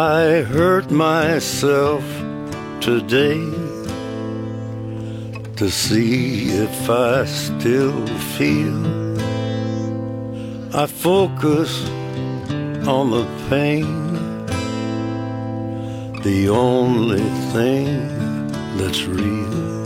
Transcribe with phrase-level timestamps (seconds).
[0.00, 2.02] I hurt myself
[2.80, 3.44] today
[5.56, 8.06] to see if I still
[8.38, 8.80] feel.
[10.74, 11.70] I focus
[12.96, 13.92] on the pain,
[16.22, 17.86] the only thing
[18.78, 19.84] that's real.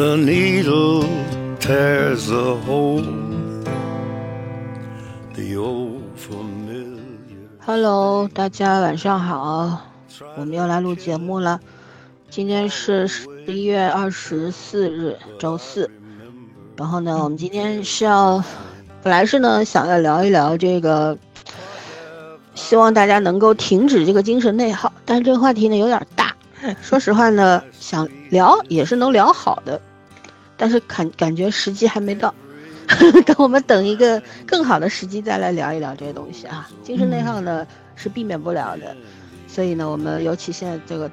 [0.00, 1.02] The needle
[1.58, 3.12] tears a hole,
[5.34, 6.98] the old familiar.
[7.68, 9.80] Hello，大家晚上好，
[10.36, 11.60] 我们又来录节目了。
[12.30, 15.88] 今天是十一月二十四日，周四。
[16.76, 18.42] 然后呢，我们今天是要，
[19.02, 21.16] 本来是呢想要聊一聊这个，
[22.54, 26.34] 希望大家能够停止这个精神内耗，但是这个话题呢有点大。
[26.82, 29.80] 说实话呢，想聊也是能聊好的，
[30.56, 32.34] 但是感感觉时机还没到，
[33.26, 36.68] 等我们等一个更好的时机再来聊一聊这些东西啊。
[36.82, 37.66] 精神内耗呢
[37.98, 38.96] 是避免不了的，
[39.46, 41.10] 所以呢，我们尤其现在这个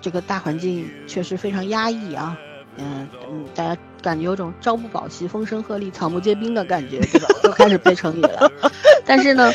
[0.00, 2.36] 这个大环境确实非常压抑啊，
[2.78, 7.28] 嗯嗯，大家感觉有种朝不保夕、风声鹤唳、草木皆兵的感觉，对吧？
[7.42, 8.50] 都开始背成语了。
[9.04, 9.52] 但是呢，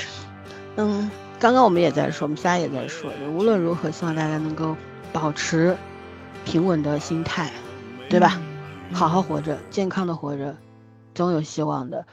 [0.75, 4.77] 嗯，刚刚我们也在说，我们仨也在说，无论如何，希望大家能够
[5.11, 5.75] 保持
[6.45, 7.51] 平稳的心态，
[8.07, 8.39] 对吧？
[8.93, 10.55] 好好活着，健康的活着，
[11.15, 12.05] 总有希望的。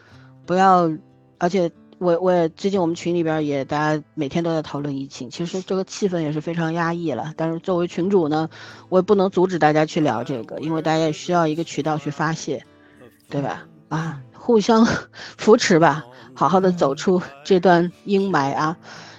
[0.46, 0.91] 不要，
[1.38, 7.32] 而且我我也最近我们群里边也大家每天都在讨论疫情，其实这个气氛也是非常压抑了。
[7.36, 8.48] 但是作为群主呢，
[8.88, 12.64] 我也不能阻止大家去聊这个，因为大家也需要一个渠道去发泄，
[13.28, 13.66] 对吧？
[13.88, 14.86] 啊，互相
[15.36, 16.04] 扶持吧，
[16.34, 18.76] 好好的走出这段阴霾啊。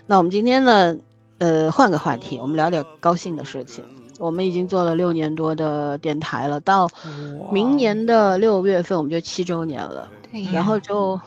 [0.07, 0.95] 那我们今天呢，
[1.39, 3.83] 呃，换个话题，我们聊点高兴的事情。
[4.19, 6.89] 我们已经做了六年多的电台了，到
[7.51, 10.09] 明年的六月份我们就七周年了。
[10.53, 11.19] 然后就，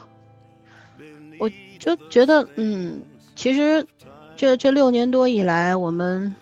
[1.42, 3.02] 我就觉得，嗯，
[3.34, 3.84] 其实
[4.36, 6.32] 这这六年多以来，我们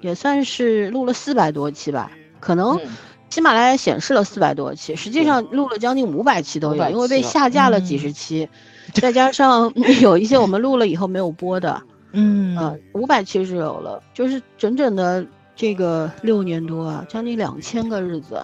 [0.00, 2.10] 也算是录了四百多期吧，
[2.40, 2.96] 可能嗯
[3.30, 8.48] 喜马拉雅显示了四百多期，实际上录了将近五百期都有，因为被下架了几十期，
[8.92, 11.80] 再加上 有一些我们录了以后没有播的，
[12.12, 18.42] 嗯呃，五百期是有了，就是整整的这个六年多啊，将近两千个日子，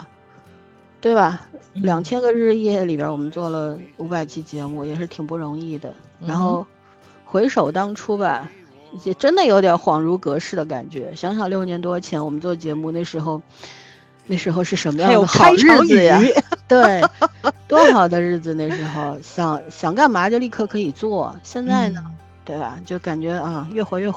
[1.00, 1.46] 对吧？
[1.74, 5.94] 两千个日夜里边，我们做了五百期节目，也是挺不容易的。
[6.26, 6.66] 然后
[7.24, 8.50] 回首当初吧，
[9.04, 11.14] 也真的有点恍如隔世的感觉。
[11.14, 13.40] 想想六年多前我们做节目那时候，
[14.26, 16.20] 那时候是什么样的好日子呀？
[16.66, 17.00] 对，
[17.68, 21.34] 多好的日子那时候，想想干嘛就立刻可以做。
[21.44, 22.04] 现在呢？
[22.44, 22.78] 对吧？
[22.84, 24.10] 就感觉啊，越活越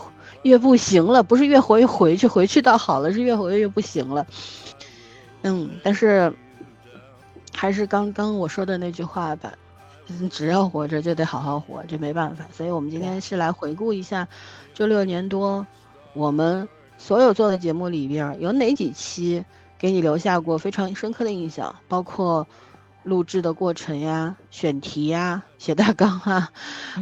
[0.44, 4.25] 越不行了，不是越活越回去，回去倒好了，是越活越不行了。
[5.44, 6.34] 嗯，但是
[7.53, 9.53] 还是刚刚我说的那句话吧，
[10.07, 12.45] 嗯只要活着就得好好活，这没办法。
[12.51, 14.28] 所以我们今天是来回顾一下
[14.73, 15.66] 这六年多
[16.13, 16.67] 我们
[16.97, 19.44] 所有做的节目里边儿有哪几期
[19.78, 22.47] 给你留下过非常深刻的印象，包括。
[23.03, 26.51] 录制的过程呀，选题呀，写大纲啊，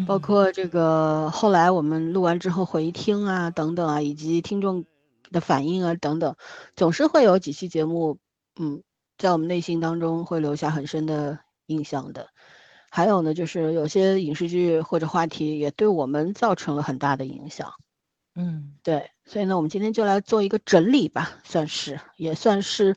[0.07, 4.85] 包括这个后来我们录完之后回听啊，等等啊，以及听众
[5.29, 6.37] 的反应啊，等等，
[6.73, 8.17] 总是会有几期节目，
[8.57, 8.81] 嗯，
[9.19, 11.37] 在我们内心当中会留下很深的
[11.67, 12.29] 印象的。
[12.89, 17.71] 还有呢，就是有些影视剧或者话题也对我们造成了很大的影响。
[18.35, 22.95] 嗯对，所以呢，我们今天就来做一个整理吧，算是也算是，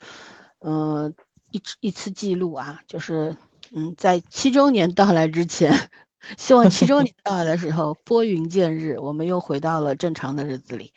[0.60, 1.12] 呃，
[1.50, 3.37] 一次一次记录啊，就是
[3.75, 5.91] 嗯，在七周年到来之前，
[6.39, 10.93] 希望七周年到来的时候拨云见日，我们又回到了正常的日子里，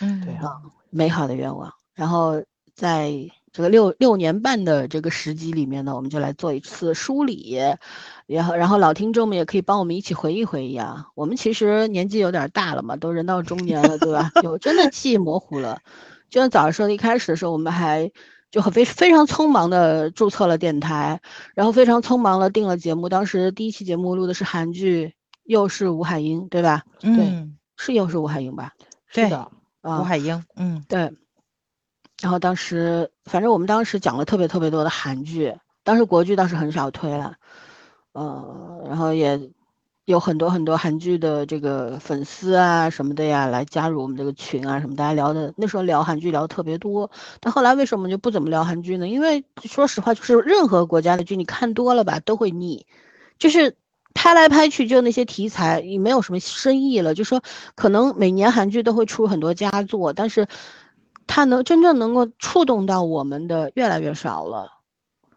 [0.00, 1.72] 嗯对啊，美好的愿望。
[1.94, 2.42] 然后
[2.74, 3.12] 在
[3.52, 7.58] 这个六六年半的这个时机里面呢，我们就来做一次梳理，
[8.26, 11.08] 然后然后老听众们也可以帮我们一起回忆回忆啊。
[11.14, 14.30] 我们其实年纪有点大了嘛，都人到中年了，对吧？
[14.42, 15.80] 就真的记忆模糊了。
[16.28, 18.10] 就像早上说的，一开始的时候我们还
[18.52, 21.20] 就很非非常匆忙的注册了电台，
[21.54, 23.08] 然后非常匆忙的定了节目。
[23.08, 25.06] 当时第一期节目录的是韩剧
[25.42, 26.84] 《又是吴海英》，对吧？
[27.02, 28.72] 嗯，是又是吴海英吧？
[29.12, 29.50] 对是的，
[29.80, 31.12] 啊，吴海英，嗯对，
[32.20, 37.34] 然后当时反正我们当时讲了特别特别多的韩剧，当时国剧倒是很少推了，
[38.12, 39.50] 呃，然后也
[40.04, 49.08] 有很多很多韩剧的这个粉丝啊什么的呀来加入我们这个群啊什么，大家聊的那时候聊韩剧聊的特别多，但后来为什么就不怎么聊韩剧呢？
[49.08, 52.86] 因为说实话，就是任何国家的剧你看多了吧都会腻，
[53.38, 53.76] 就是。
[54.12, 57.14] 拍来拍去就那些题材，也没有什么深意了。
[57.14, 57.40] 就说
[57.76, 60.48] 可能每年韩剧都会出很多佳作，但是
[61.30, 64.68] 它能真正能够触动到我们的越来越少了。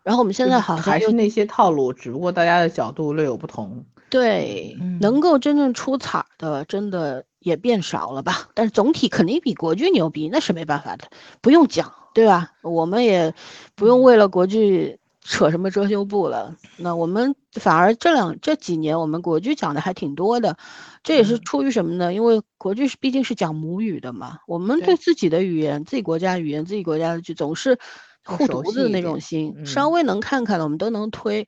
[0.01, 3.85] 然后我们现在好像还是那些套路，只不过大家的角度略有不同。
[4.09, 11.07] 对，嗯能够真正出彩的，真的也变少了吧，但是总体肯定比国剧牛逼，那是没办法的，
[11.41, 12.51] 不用讲，对吧？
[12.63, 13.33] 我们也
[13.75, 16.55] 不用为了国剧扯什么遮羞布了。
[16.77, 20.57] 那我们反而这两这几年，我们国剧讲的还挺多的，
[21.03, 22.13] 这也是出于什么呢？
[22.13, 27.79] 因为国剧是毕竟是讲母语的嘛，我们对自己的语言、自己国家语言、自己国家的剧总是
[28.25, 31.47] 护犊子的那种心，稍微能看看的我们都能推，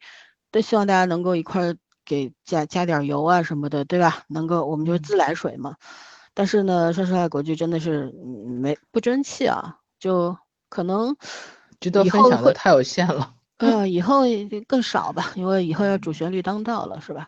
[0.52, 1.76] 都希望大家能够一块儿。
[2.08, 4.26] 给加加点油啊什么的，对吧？
[4.28, 5.74] 能够我们就是自来水嘛。
[6.36, 8.14] 但是呢，说实话，国剧真的是
[8.62, 10.38] 没不争气啊，就
[10.70, 11.18] 可能
[11.80, 13.34] 值得分享的太有限了。
[13.58, 14.24] 呃，以后
[14.68, 17.28] 更少吧，因为以后要主旋律当道了，是吧？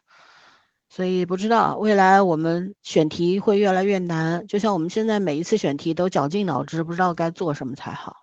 [0.89, 8.18] 所以不知道未来我们选题会越来越难，就像我们现在每一次选题都绞尽脑汁，不知道该做什么才好。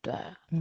[0.00, 0.14] 对，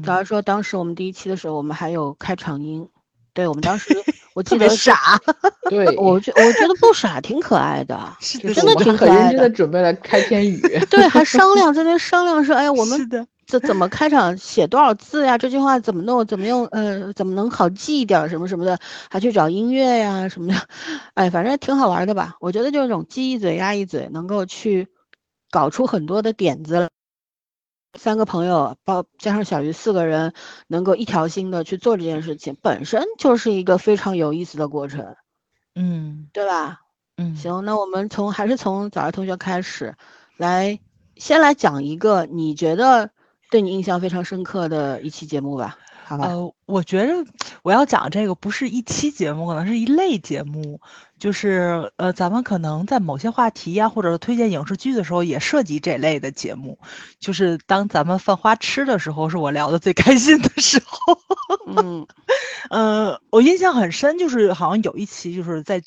[0.03, 2.89] 假如说当时我们第一期的时候，我们还有开场音。
[3.35, 3.91] 对我们当时，
[4.35, 5.19] 我记得傻，
[5.67, 9.21] 对 我觉我觉得不傻，挺可爱的， 是的，真的挺可爱的。
[9.23, 13.09] 认真的准备了开篇语，对，还商量在那商量说，哎呀，我们
[13.47, 15.37] 怎怎么开场写多少字呀？
[15.37, 16.25] 这句话怎么弄？
[16.25, 16.65] 怎么用？
[16.67, 18.29] 呃，怎么能好记一点？
[18.29, 18.79] 什么什么的，
[19.09, 20.55] 还去找音乐呀什么的，
[21.13, 22.35] 哎，反正挺好玩的吧？
[22.39, 24.87] 我觉得就是这种记一嘴压一嘴，能够去
[25.51, 26.89] 搞出很多的点子。
[27.95, 30.33] 三个朋友，包加上小鱼四个人，
[30.67, 35.15] 能够一条心的去做这件事情，本身就是一个非常有意思的过程，
[35.75, 36.79] 嗯，对吧？
[37.17, 39.95] 嗯，行，那我们从还是从早儿同学开始，
[40.37, 40.79] 来
[41.17, 43.11] 先来讲一个你觉得
[43.53, 45.77] 对你印象非常深刻的一期节目吧。
[46.09, 47.13] 呃，我觉得
[47.61, 50.81] 我要讲这个不是一期节目，可能是一类节目，
[51.19, 56.79] 就是呃，咱们可能在某些话题呀，或者推荐影视剧的时候，也涉及这类的节目。
[57.19, 61.15] 就是当咱们犯花痴的时候，是我聊的最开心的时候。
[61.77, 62.07] 嗯，
[62.71, 65.79] 呃，我印象很深，就是好像有一期就是在，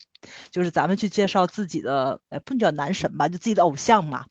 [0.53, 4.25] 就是咱们去介绍自己的，哎，不能叫男神吧，就自己的偶像嘛，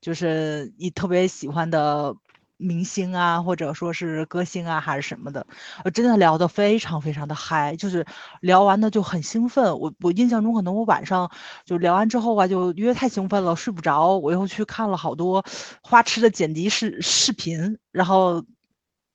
[0.00, 2.14] 就是你特别喜欢的。
[2.58, 5.46] 明星啊，或者说是歌星啊，还是什么的，
[5.84, 8.04] 我真的聊得非常非常的嗨，就是
[8.40, 9.78] 聊完的就很兴奋。
[9.78, 11.30] 我我印象中，可能我晚上
[11.64, 15.44] 就聊完之后啊，就因为太兴奋了，睡不着，我又去看了好多
[15.82, 18.44] 花痴的剪辑视视频，然后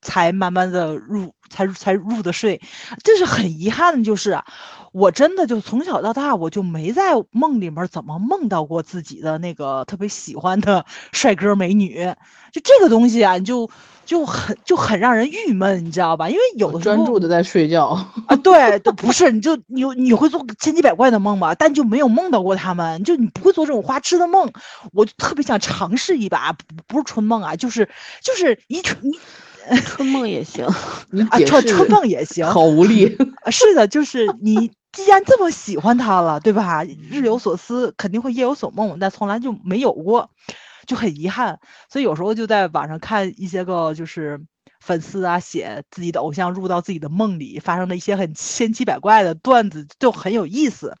[0.00, 2.60] 才慢慢的入，才才入的睡。
[3.02, 4.38] 这是很遗憾的，就是。
[4.92, 12.14] 我真的就从小到大，我就没在梦里面怎么梦到过自己的那个特别喜欢的 帅哥美女，
[12.52, 13.68] 就这个东西啊，你就
[14.04, 16.28] 就很就很让人郁闷，你知道吧？
[16.28, 17.86] 因为有的专注的在睡觉
[18.26, 24.52] 啊，对，都不是，你就你你会做千奇百怪的梦吧，但就没有梦到过他们，就你不会做这种花痴的梦，
[24.92, 26.52] 我就特别想尝试一把，
[26.86, 27.88] 不是春梦啊，就是
[28.20, 29.18] 就是一春你。
[29.84, 33.16] 春梦也行，啊，春春梦也行，好无力。
[33.50, 36.84] 是的，就是你既然这么喜欢他了，对吧？
[36.84, 40.30] 日有所思，肯定会夜有所梦，但从来就没有过，
[40.86, 41.58] 就很遗憾。
[41.90, 44.40] 所以有时候就在网上看一些个就是
[44.80, 50.96] 粉丝啊写自己的偶像入到自己的梦里，发生的一些很千奇百怪的段子，就很有意思。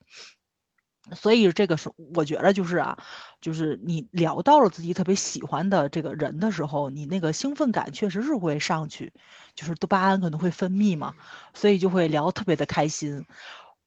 [1.14, 2.98] 所以这个是我觉得就是啊，
[3.40, 9.12] 就是你聊到了自己特别喜欢的这个人的时候，你那个兴奋感确实是会上去，
[9.54, 11.14] 就是多巴胺可能会分泌嘛，
[11.54, 13.24] 所以就会聊特别的开心。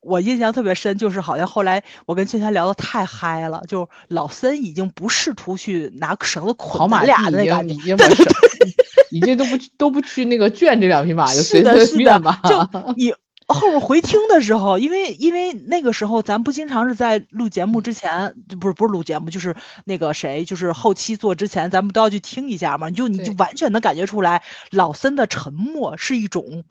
[0.01, 7.63] 我印象特别深，就是好像后来我跟圈圈聊的太嗨了，就老森已经不试图去拿绳子捆马俩的那个，
[7.97, 8.75] 对对对，
[9.09, 13.13] 已经都不都不去那个圈这两匹马，就随随便吧，就 你。
[13.47, 22.89] 后面回听的时候，因为因为那个时候咱不经常是在录节目之前，不是不是录节目，就是那个谁，就是后期做之前，咱们都要去听一下嘛。
[22.89, 26.63] 你就你就完全能感觉出来，老森的沉默是一种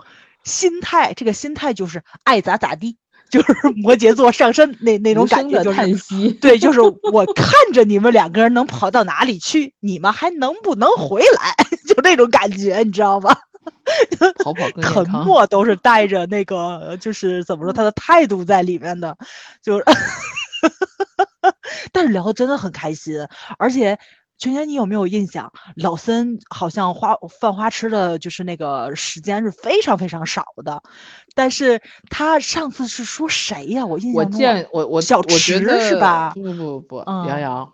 [0.42, 2.96] 心态，这个心态就是爱咋咋地，
[3.30, 6.30] 就是 摩羯座上身那那种感觉，就是叹息。
[6.32, 11.54] 对，就是我看着你们两个人能跑到哪里去，你们还能不能回来？
[11.86, 13.36] 就那种感觉，你知道吗？
[14.42, 19.16] 逃跑沉 默都是带着那个，就是怎么说，他的态度在里面的，
[19.62, 19.84] 就是，
[21.92, 23.26] 但是聊的真的很开心，
[23.58, 23.98] 而且
[24.38, 25.52] 全全，你有没有印象？
[25.76, 30.82] 老森好像花犯花痴的，就是那个时间是非常非常少的，
[31.34, 31.80] 但是
[32.10, 33.86] 他上次是说谁呀？
[33.86, 35.64] 我印象我见我我小池是
[36.00, 36.30] 吧？
[36.34, 36.96] 不不不不，
[37.28, 37.72] 杨洋。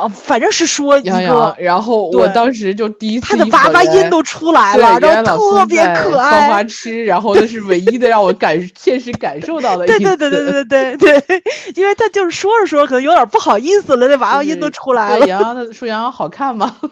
[0.00, 9.86] 啊，反正是说一个，然后我当时就第一次，他的娃娃音都出来了，然后特别可爱，放花痴，然后那是唯一的让我感 现实感受到的。
[9.86, 11.42] 对对对对对对对，
[11.74, 15.26] 因为他就是说着说着可能有点不好意思了，那娃娃音都出来了。
[15.26, 16.76] 杨洋的说杨洋好看吗？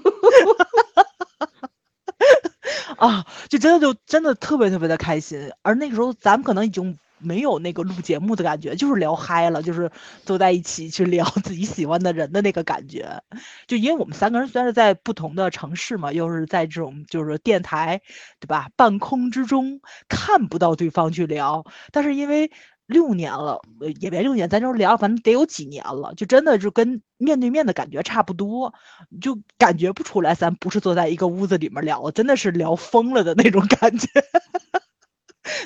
[2.97, 9.91] 啊，就真的就真的特别特别的开心，而那个时候咱们可能已经没有那个录节目的感觉，就是聊嗨了，就是
[10.25, 13.23] 坐在一起去聊自己喜欢的人的那个感觉。
[13.67, 18.01] 就因为我们三个人虽然是在不同的城市嘛，又是在这种就是电台，
[18.41, 18.69] 对吧？
[18.77, 22.51] 半空之中看不到对方去聊，但是因为。
[22.87, 23.63] 六年了，
[23.99, 28.75] 也别六年，咱就聊，反正得有几年了，就真的就跟面对面的感觉差不多，
[29.23, 34.07] 就感觉不出来，咱不是坐在一个屋子里面聊，真的是聊疯了的那种感觉，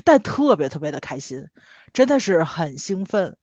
[0.04, 1.46] 但特别特别的开心，
[1.92, 3.36] 真的是很兴奋。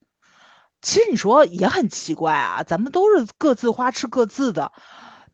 [0.81, 4.71] 其实你说也很奇怪啊，咱们都是各自花痴各自的。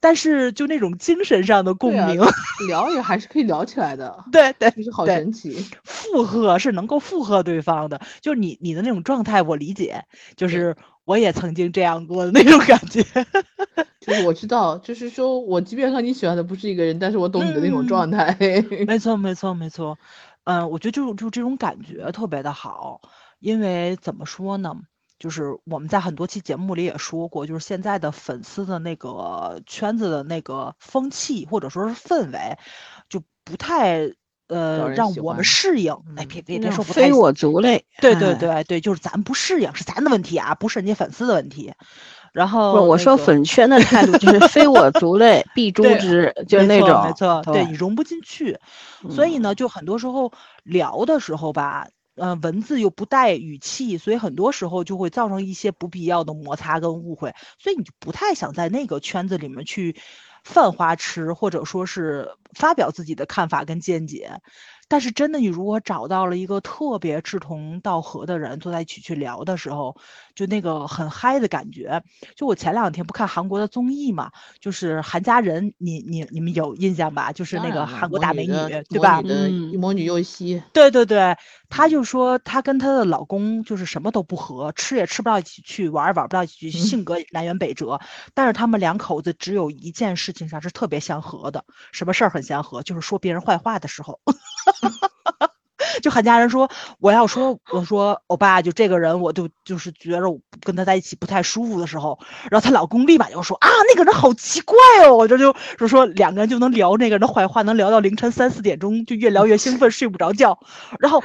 [0.03, 2.19] 但是就那种精神上的共鸣，
[2.67, 4.25] 聊也还是可以聊起来的。
[4.31, 5.63] 对对，就是好神奇。
[5.83, 10.03] 附和是能够附和对方的，就是你你的那种状态，我理解。
[10.35, 10.75] 就是
[11.05, 13.03] 我也曾经这样过的那种感觉。
[14.01, 18.35] 就是我知道，就是说我即便和你喜欢的不是一个人，但是我懂你的那种状态。
[18.87, 19.95] 没错没错没错，
[20.43, 23.01] 嗯，我觉得就就这种感觉特别的好，
[23.39, 24.75] 因为怎么说呢？
[25.19, 32.57] 就是我们在很多期节目里也说过，就是现在的粉丝的那个圈子的那个风气或者说是氛围，
[33.07, 34.11] 就不太
[34.47, 35.93] 呃让我们适应。
[36.17, 37.85] 哎，别别别说非我族类。
[37.99, 41.71] 对对对对，就是咱不适应，是咱的问题啊，不是人家粉丝的问题。
[42.31, 48.57] 然后我说粉圈的态度就是非我族类 必诛之，就是那种没错，对你融不进去。
[49.09, 50.31] 所以呢，就很多时候
[50.63, 51.87] 聊的时候吧。
[52.15, 59.95] 呃，文字又不带语气，所以很多时候就会造成一些不必要的摩擦跟误会，所以你就不太想在那个圈子里面去
[60.43, 64.29] 犯花痴，或者说是发表自己的看法跟见解。
[64.91, 69.95] 但是真的，你如果找到了一个特别志同道合的人，坐在一起去聊的时候，
[70.35, 72.03] 就那个很嗨的感觉。
[72.35, 77.31] 就我前两天不看韩国的综艺嘛，就是韩家人，你你你们有印象吧？
[77.31, 78.51] 就是那个韩国大美女，
[78.89, 79.21] 对吧？
[79.23, 80.61] 嗯，魔女佑希。
[80.73, 81.37] 对对对，
[81.71, 87.99] 她就说她跟她的老公就是什么都不合，吃也吃不到一起去，玩也玩不到一起去，性格南辕北辙。
[88.35, 92.83] 但是他们两口子只有一件事情上是特别相合的，什么事儿很相合？
[92.83, 94.19] 就是说别人坏话的时候。
[96.01, 102.17] 就韩家人说，我要说，我说欧巴，就这个人，我就就是觉着我跟他在一起不太舒服的时候，
[102.49, 110.57] 然后她老公立马就说啊，那个人好奇怪哦，我这就就说两个人就能聊那个人的坏话，能聊到凌晨三四点钟，就越聊越兴奋，睡不着觉。
[110.99, 111.21] 然后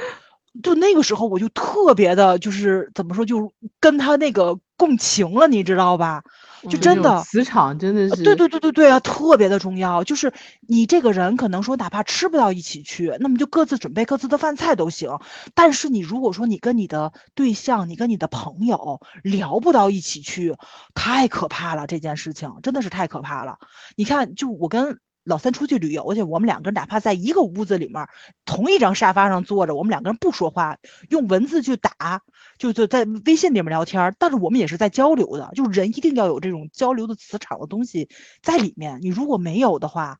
[0.63, 6.23] 就那个时候，我就特别的，就是怎么说，就跟他那个共情了，你知道吧？
[6.69, 10.03] 就真的磁场真的是对对对对对啊，特别的重要。
[10.03, 10.33] 就是
[10.67, 15.19] 你这个人可能说哪怕吃不到一起去，那么就各自准备各自的饭菜都行。
[15.53, 20.55] 但是你如果说你跟你的对象，你跟你的朋友聊不到一起去，
[20.95, 21.85] 太可怕了。
[21.85, 23.59] 这件事情真的是太可怕了。
[23.95, 24.99] 你看，就我跟。
[25.27, 28.07] 老三出去旅游去，我们两个人哪怕在一个屋子里面，
[28.45, 30.77] 同一张沙发上坐着，我们两个人不说话，
[31.09, 32.21] 用文字去打，
[32.57, 35.51] 就就在微信里面聊天，但是我们也是在交流的。
[35.53, 38.07] 就人一定要有这种交流的磁场的东西
[38.41, 40.17] 在里面，你如果没有的话，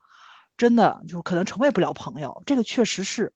[0.57, 2.43] 真的就可能成为不了朋友。
[2.45, 3.31] 这个确实是，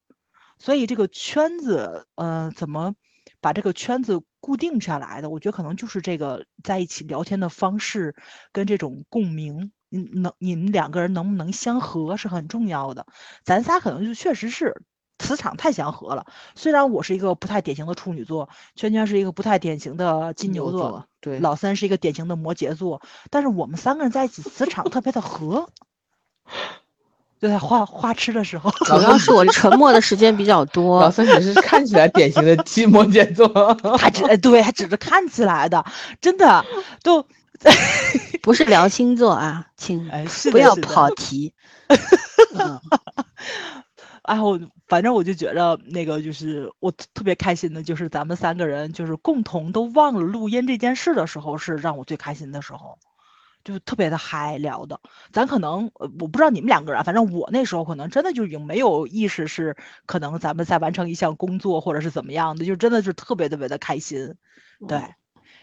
[0.59, 2.95] 所以这个圈子，呃，怎么
[3.39, 5.29] 把这个圈子固定下来的？
[5.29, 8.13] 我觉得可能就是这个在一起聊天的方式
[8.51, 9.71] 跟这种共鸣。
[9.93, 13.05] 你能你们两个人能不能相合是很重要的，
[13.43, 14.81] 咱仨可能就确实是
[15.19, 16.25] 磁场太相合了。
[16.55, 25.69] 虽然我是一个不太典型的处女座，圈圈是一个不太典型的金牛座，对，老三是一个典型的摩羯座，但是我们三个人在一起磁场特别的合。
[27.41, 31.01] 就在花花痴的时候，主要是我沉默的时间比较多。
[31.03, 33.49] 老三只是看起来典型的金摩羯座，
[33.97, 35.83] 他只对，他只是看起来的，
[36.21, 36.63] 真的
[37.03, 37.25] 都。
[38.41, 40.09] 不是聊星座啊，请
[40.51, 41.53] 不要跑题。
[44.27, 52.97] 然后反正我就觉得那个就是我特别开心的，就是咱们三个人就是共同都忘了录音这件事的时候，是让我最开心的时候，
[53.63, 54.99] 就特别的嗨聊的。
[55.33, 59.75] 咱可能我不知道你们两个人，反正我那时候可能真的就已经没有意识是
[60.05, 64.35] 可能咱们在完成一项工作或者是怎么样的，就真的是特别特别的开心，
[64.87, 64.99] 对。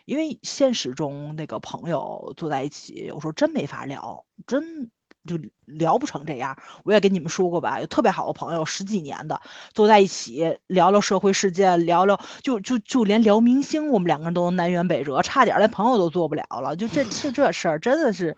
[0.09, 4.91] 因为现实中那个朋友坐在一起，有时候真没法聊，真
[5.27, 6.57] 就聊不成这样。
[6.83, 9.38] 我也跟你们说过吧，有特别好的朋友，十几年的，
[9.75, 16.75] 坐在一起聊聊社会事件，聊聊就就就连聊明星，我们两个人都能南辕北辙，差点连朋友都做不了了。
[16.75, 18.35] 就这这这事儿，真的是，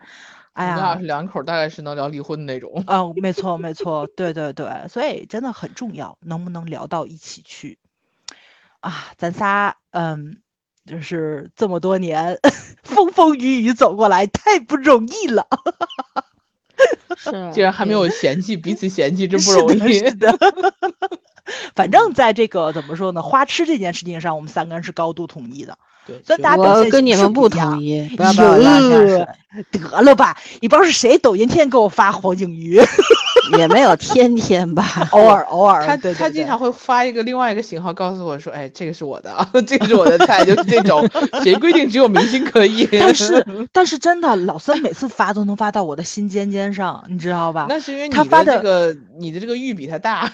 [0.51, 2.85] 哎呀，俩两口大概是能聊离婚那种。
[2.87, 7.77] 啊，没错没错，对对对，所以真的很重要，能不能聊到一起去
[8.81, 9.07] 啊？
[9.17, 10.41] 咱仨，嗯。
[10.85, 12.39] 就是这么多年
[12.83, 15.47] 风风雨雨走过来，太不容易了。
[17.15, 19.99] 是，竟然还没有嫌弃彼此嫌弃， 真不容易。
[19.99, 20.35] 是的，
[21.75, 25.77] 反正在这个怎么说呢，花痴这件事情上，我们三个人是高度统一的。
[26.07, 29.27] 对，虽然大家表我现跟你们不一样统一，不要把我拉下水。
[29.71, 32.81] 得了吧，你不知道是谁抖音天天给我发黄景瑜，
[33.57, 35.07] 也没有天天吧。
[35.11, 41.07] 偶尔偶尔，他对对对他经常会发一个另外一个型号，告诉我说，哎，这个是我的，啊，这个是我的菜，就是这种。
[41.43, 42.87] 谁规定只有明星可以？
[42.99, 47.65] 但是但是真的，老三每次发都能发到我的心尖尖上，你知道吧？
[47.69, 50.31] 那是因为你他发的的这个你的这个欲比他大。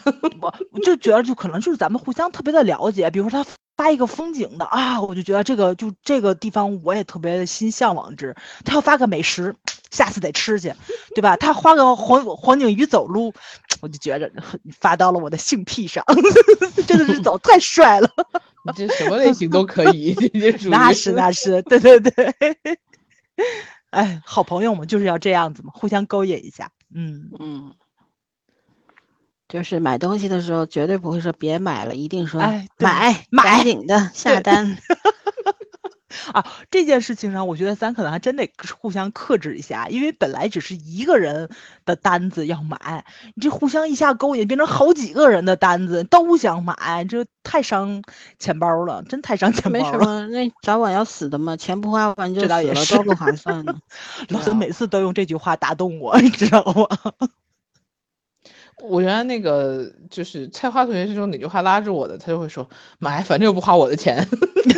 [0.71, 8.35] 我就觉得就可能就是咱们互相特别的了解，比如说他发一个风景的啊，我就觉得这个就这个地方我也特别的心向往之。
[8.65, 9.55] 他要发个美食，
[9.91, 10.73] 下次得吃去，
[11.15, 11.37] 对吧？
[11.37, 13.33] 他发个黄黄景瑜走路，
[13.79, 14.29] 我就觉着
[14.79, 16.03] 发到了我的性癖上，
[16.87, 18.09] 真的是走太帅了。
[18.65, 20.13] 你这什么类型都可以，
[20.69, 22.33] 那是那是，对对对。
[23.91, 26.71] 哎，好朋友们就是要这样子嘛，互相勾引一下。
[26.93, 27.73] 嗯，嗯，
[29.47, 34.77] 就是买东西的时候绝对不会说别买了，一定说哎买买赶紧的下单。
[36.33, 38.49] 啊，这件事情上，我觉得咱可能还真得
[38.79, 41.49] 互相克制一下，因为本来只是一个人
[41.85, 48.01] 的单子要买，你这互相一下勾引，变成好几个人的单子都想买，这太伤
[48.39, 49.91] 钱包了，真太伤钱包了。
[49.91, 53.75] 什么，那早晚要死的嘛，钱不花完就死了，多不划算呢。
[54.29, 56.87] 老孙每次都用这句话打动我，你知道吗？
[58.83, 62.67] 我原来那个就是菜花同学是用哪句话拉着我的，他就会说
[62.99, 64.27] 买，反正又不花我的钱，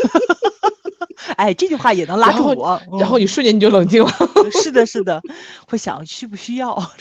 [1.40, 2.82] 哎，这句话也能拉住我。
[3.00, 4.12] 然后你瞬间你就冷静了。
[4.36, 5.22] 嗯 是的，是的，
[5.68, 6.76] 会想需不需要。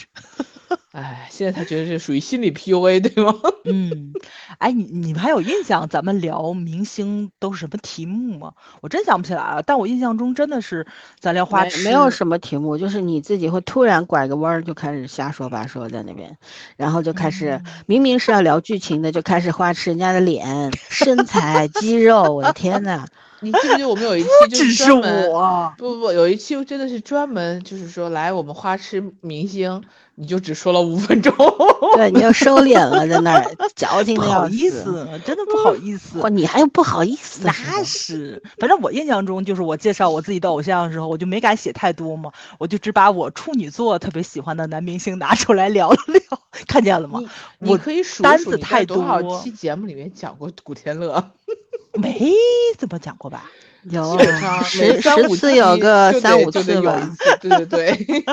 [0.92, 3.34] 哎，现在他觉得这属于心理 PUA 对吗？
[3.64, 4.12] 嗯，
[4.58, 8.52] 哎，你你们还有印象咱们聊明星都是什么题目吗？
[8.80, 10.86] 我真想不起来了，但我印象中真的是
[11.18, 16.36] 咱聊花痴，没没有什么题目，就是你自己会突然拐个弯儿就开始瞎说八说在那边，
[16.76, 23.06] 然后就开始、嗯明明是要聊剧情的，就开始花痴人家的脸、身材、肌肉，我的天呐！
[23.40, 25.72] 你记不记得我们有一期就是专门我。
[25.78, 29.82] 不不不，有一期真的是专门就是说来我们花痴明星，
[30.20, 31.32] 你就只说了五分钟。
[31.94, 34.82] 对，你就收敛了，在那儿 矫情的要好意死。
[34.82, 36.28] 思，真的不好意思哇，。
[36.28, 37.52] 你还有不好意思那
[37.84, 46.20] 是，反正我印象中，就是我介绍我自己的偶像的时候，我就没敢写太多嘛，我就只把我处女座特别喜欢的男明星拿出来聊了聊，
[46.66, 47.20] 看见了吗？
[47.60, 51.30] 你我可以数单数你在子太多少多期节目里面讲过古天乐，
[51.94, 52.32] 没
[52.76, 53.50] 怎么讲过吧？
[53.84, 54.18] 有
[54.64, 58.24] 十十五十次有个三五次吧对对对。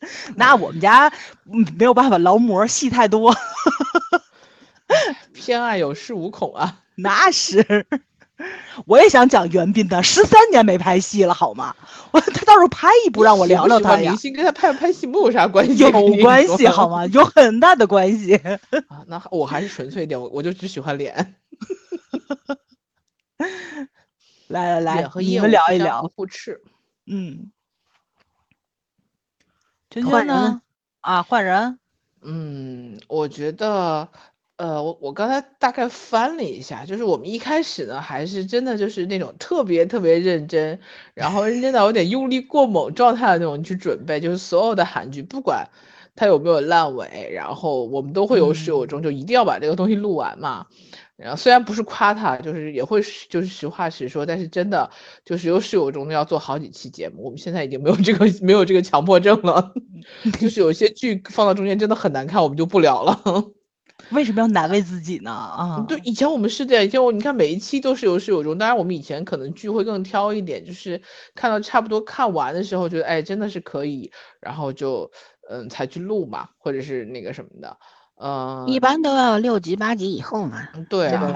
[0.36, 1.12] 那我们家
[1.52, 3.34] 嗯没有办法劳模，戏太多，
[5.34, 6.80] 偏爱有恃无恐啊！
[6.96, 7.86] 那是。
[8.86, 11.74] 我也想讲袁彬的，十三年没拍戏了，好吗？
[12.12, 15.90] 我他到时候拍一部让我聊聊他呀明，星跟他拍不拍戏没有啥关系，有
[16.22, 17.04] 关系好吗？
[17.06, 18.36] 有很大的关系。
[18.36, 21.34] 啊，那我还是纯粹一点，我我就只喜欢脸，
[24.46, 26.08] 来来来，和你们聊一聊不。
[26.08, 26.60] 互斥。
[27.08, 27.50] 嗯，
[29.90, 30.62] 圈换人圈呢？
[31.00, 31.78] 啊，换人。
[32.22, 34.08] 嗯，我觉得，
[34.56, 40.78] 呃，我我刚才大概翻了一下，就是我们一开始呢，还是真的就是那种特别特别认真，
[41.14, 45.68] 然后认真到有点用力过猛状态的那种去准备，就是所有的韩剧，不管
[46.16, 50.66] 它有没有烂尾，然后我们都会有始有终，就一定要把这个东西录完嘛。
[51.18, 54.88] 然后虽然不是夸他，就是也会就是实话实说，但是真的
[55.24, 57.24] 就是有始有终的要做好几期节目。
[57.24, 59.74] 我们现在已经没有这个 没有这个强迫症了，
[60.40, 63.20] 就是有些剧放到中间真的很难看，我们就不聊了。
[64.12, 65.30] 为什么要难为自己呢？
[65.32, 71.02] 啊，对，以前我们是这样，以前我你看每一期都是有始有终，当然我们以前可能剧会更挑一点，就是
[71.34, 75.10] 看到差不多看完的时候，觉得哎真的是可以，然后就
[75.50, 77.76] 嗯才去录嘛，或者是那个什么的，
[78.20, 80.68] 嗯，一般都要六集八集以后嘛。
[80.88, 81.26] 对啊，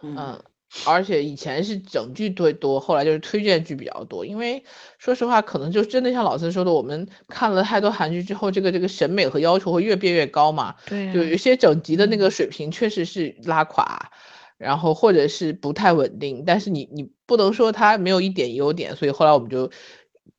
[0.00, 0.38] 对嗯
[0.84, 4.26] 而且以前是整剧推多，后来就是推荐剧比较多。
[4.26, 4.62] 因为
[4.98, 10.74] 说实话，可能就真的像老孙说的，我们看了太多韩剧之后，这个这个审美和要求会越变越高嘛。
[10.84, 14.10] 对就有些整集的那个水平确实是拉垮，
[14.58, 16.44] 然后或者是不太稳定。
[16.44, 19.70] 但是你你不能说它没有一点优点，所以后来我们就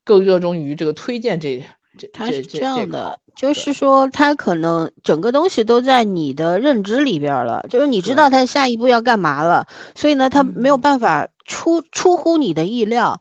[0.03, 1.65] 更热衷于这个推荐这这
[2.13, 13.19] 它是这样的，就是说它可能整个东西都在你的认知里边儿了，就是你知道它下一步要干嘛了，所以呢，它没有嗯办法出出乎你的意料。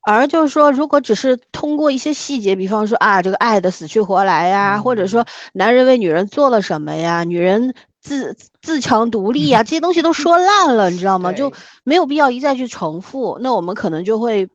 [0.00, 11.32] 而就是说，如果只是通过一些细节，比方说啊，这个爱的死去活来呀，或者说男人为女人做了什么呀，女人自自强独立呀，这些东西都说烂了，你知道吗？
[11.32, 11.52] 就
[11.84, 13.38] 没有必要一再去重复。
[13.42, 14.48] 那我们可能就会，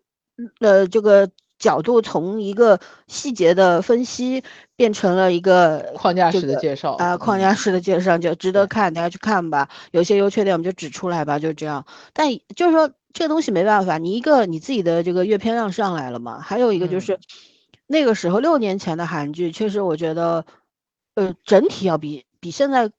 [0.59, 1.29] 呃，这个
[1.63, 4.43] 角度，从一个细节的分析
[4.75, 9.69] 变成了一个框架式的介绍啊，框架式的介绍就值得看，大家去看吧。
[9.91, 11.85] 有些优缺点我们就指出来吧，就这样。
[12.11, 17.17] 但就是说这个东西没办法，你一个你自己的这个阅片量上来了嘛，还有一个就是、
[17.87, 20.45] 那个时候六年前的韩剧，确实我觉得，
[21.15, 22.91] 呃，整体要比比现在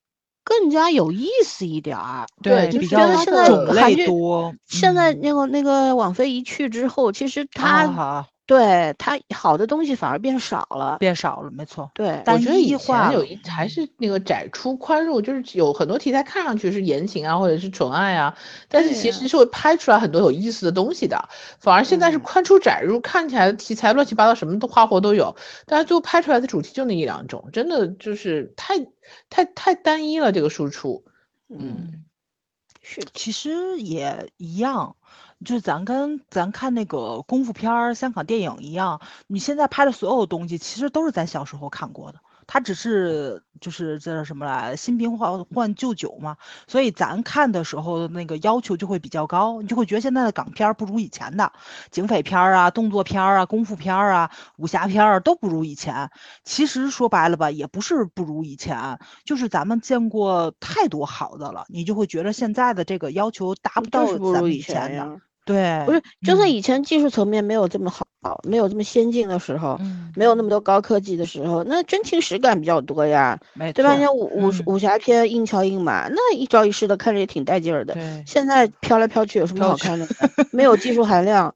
[0.42, 2.26] 更加有意思一点儿。
[2.42, 4.54] 对就比较是觉得现在种类韩剧多。
[4.66, 10.98] 现在嗯那个那个网飞一去之后，其实它、啊对它好的东西反而变少了。
[10.98, 11.90] 变少了，没错。
[11.94, 18.36] 对，单我觉得以一化了前有一还是那个窄出宽入，就是有很多题材看上去是言情啊，或者是纯爱啊，
[18.68, 21.28] 但是其实是会拍出来很多有意思的东西的。
[21.58, 28.74] 反而现在是嗯宽出窄入，看起来题材乱七八糟，什么都花活都有，但是最后拍出来的主题就那一两种，真的就是太
[29.30, 31.04] 太太单一了这个输出。
[31.48, 32.04] 嗯，嗯，
[32.82, 34.96] 是，其实也一样，
[35.44, 51.52] 就是咱跟咱看那个功夫片儿、香港电影一样，你现在拍的所有东西，其实都是咱小时候看过的，它只是就是这叫什么来，新瓶换换旧酒嘛，所以咱看的时候那个要求就会比较高，你就会觉得现在的港片儿不如以前的，
[51.90, 56.10] 警匪片儿啊、动作片儿啊、功夫片儿啊、武侠片儿都不如以前。
[56.42, 65.20] 其实说白了吧，也不是不如以前，就是咱们见过太多好的了，你就会觉得现在的这个要求达不到咱们以前的。
[65.52, 65.84] 呀。
[65.84, 73.38] 对，不是，就算嗯以前技术层面没有这么好，没有这么先进的时候，嗯，没有那么多高科技的时候，那真情实感比较多呀，
[73.74, 73.90] 对吧？
[73.90, 77.94] 错你像武武嗯武侠片硬桥硬马，那一招一式的，看着也挺带劲儿的。
[78.26, 80.06] 现在飘来飘去有什么好看的？
[80.50, 81.54] 没有技术含量，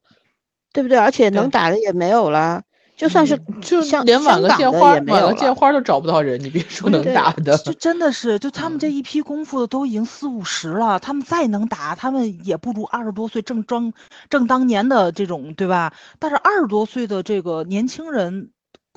[0.71, 0.97] 对不对？
[0.97, 2.61] 而且能打的也没有了，
[2.99, 5.29] 就算是就像连挽个剑花，挽也没了。
[5.29, 7.57] 个剑花都找不到人，你别说能打的。
[7.59, 13.93] 就真的是，就他们这嗯一批功夫的都已经四五十了，他们再能打，他们也不如二十多岁正装
[14.29, 15.93] 正当年的这种，对吧？
[16.19, 18.51] 但是二十多岁的这个年轻人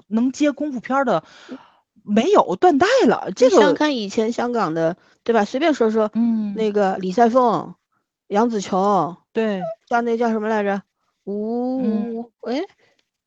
[0.09, 1.23] 能接功夫片儿的
[2.03, 5.45] 没有断代了，这你想想看以前香港的，对吧？
[5.45, 7.77] 随便说说，嗯，那个李赛凤、
[8.27, 10.83] 杨紫琼，对，像那叫什么来着？
[11.25, 12.65] 吴嗯哎，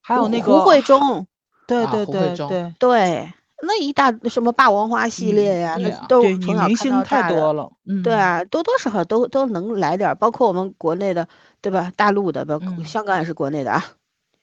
[0.05, 1.25] 还有那个 胡慧中，
[1.67, 6.67] 对啊对对对对，那一大什么霸王花系列呀，那都从小
[7.03, 11.27] 看多了，嗯，对啊，多多少少都都能来点，包括我们国内的，
[11.61, 11.91] 对吧？
[11.95, 13.83] 大陆的，包括嗯香港也是国内的啊。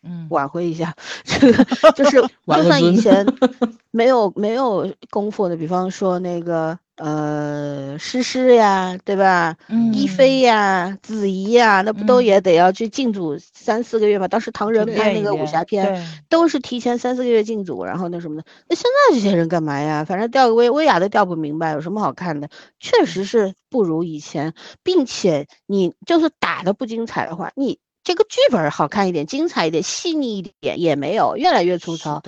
[0.04, 3.24] 嗯，挽回一下， 这个就是就算以前
[3.92, 9.56] 没有没有功夫的，比方说那个呃诗诗呀，对吧？
[9.92, 14.28] 一嗯菲呀、子怡呀，那不都嗯也得要去进组三四个月吗？
[14.28, 18.44] 当时唐人拍那个武侠片，都是提前三四个月进组，然后那什么的。
[18.68, 20.04] 那现在这些人干嘛呀？
[20.04, 22.48] 反正调个薇薇娅都调不明白，有什么好看的？
[22.78, 32.22] 确实是不如以前，并且你就是打的不精彩的话，你这个剧本儿好看一点、精彩一点、细腻一点也没有，越来越粗糙。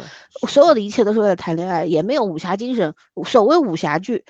[0.48, 2.94] 所有的一切都是为了谈恋爱，也没有武侠精神。
[3.27, 4.24] 所谓武侠剧，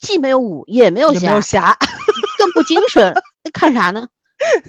[0.00, 1.76] 既没有武，也没有侠没有侠，
[2.38, 3.12] 更不精神。
[3.44, 4.06] 那看啥呢？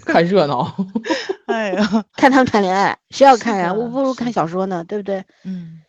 [0.06, 0.76] 看热闹。
[1.48, 3.74] 哎呀，看他们谈恋爱，谁要看呀？
[3.74, 5.24] 我不如看小说呢，对不对？
[5.44, 5.82] 嗯。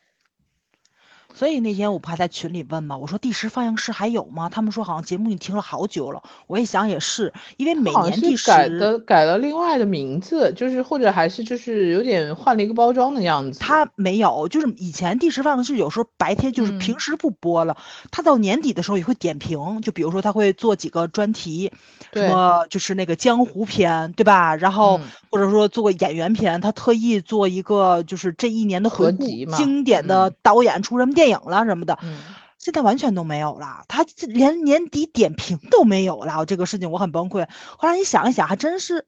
[1.42, 2.96] 所以那天我不还在群里问吗？
[2.96, 4.48] 我说第十放映室还有吗？
[4.48, 6.22] 他们说好像节目已经停了好久了。
[6.46, 13.58] 我一想也是，因为每年第十改十，的改了另外的名字，就是或者还是就是有点换了一个包装的样子。
[13.58, 17.76] 他没有，就是以前第十放映室有时候白天就是平嗯时不播了，
[18.12, 21.72] 他到年底的时候也会点评，就比如说他会做几个专题，
[22.12, 24.54] 什么就是那个江湖篇，对吧？
[24.54, 31.98] 然后嗯或者说做个演员篇，他特意做一个就是这一年的回顾合集，嘛经典的嗯导演出什么电影了什么的。
[32.02, 32.18] 嗯，
[32.58, 37.48] 现在完全都没有了，他连年底点评都没有了，这个事情我很崩溃。
[37.78, 39.06] 后来你想一想，还真是，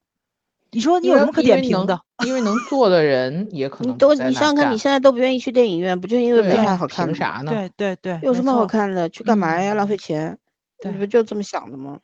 [0.70, 2.00] 你说你有什么可点评的？
[2.24, 7.50] 因为能做的人也可你都能不在那你想想看，你现在都不愿意去电影院，不就因为没啥好看的啥呢？
[7.50, 8.66] 对对对，有什么好？
[8.66, 9.08] 看的？
[9.08, 9.74] 去干嘛呀？
[9.74, 10.38] 浪费钱，
[10.84, 11.98] 你不就这么想的吗？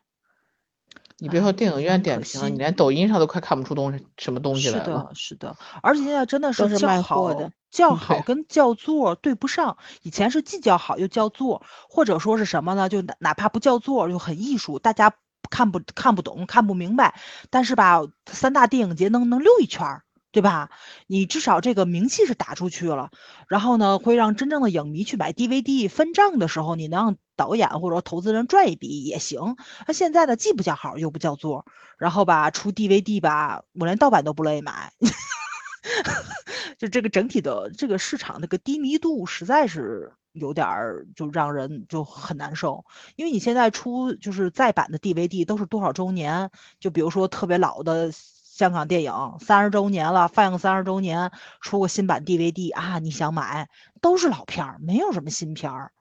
[1.19, 5.09] 你别说电影院点评了，你连抖音上都快看不出东西什么东西是来了。
[5.09, 9.79] 的，是的，而且现在真的是都是卖货的叫好跟叫座对不上。
[10.03, 12.89] 以前是既叫好又叫座，或者说是什么呢？
[12.89, 15.13] 就哪哪怕不叫座就很艺术，大家
[15.51, 17.19] 看不看不懂、看不明白，
[17.51, 20.03] 但是吧，三大电影节能能溜一圈儿。
[20.33, 20.71] 对吧？
[21.09, 23.11] 你至少这个名气是打出去了，
[23.49, 29.57] 然后呢，会让真正的影迷去买 DVD 分账的时候，你能让导演或者说投资人赚一笔也行。
[29.89, 31.67] 那现在呢，既不叫好又不叫座，
[31.99, 34.93] 然后吧，出 DVD 吧，我连盗版都不乐意买。
[36.79, 42.85] 就这个整体的这个市场那个低迷度实在是有点儿就让人就很难受，
[43.17, 53.69] 因为你现在出就是再版的 DVD 都是多少周年，就比如说特别老的香港电影三十周年了，放映三十周年，出个新版 DVD 啊，你想买
[54.01, 55.93] 都是老片儿，没有什么新片儿。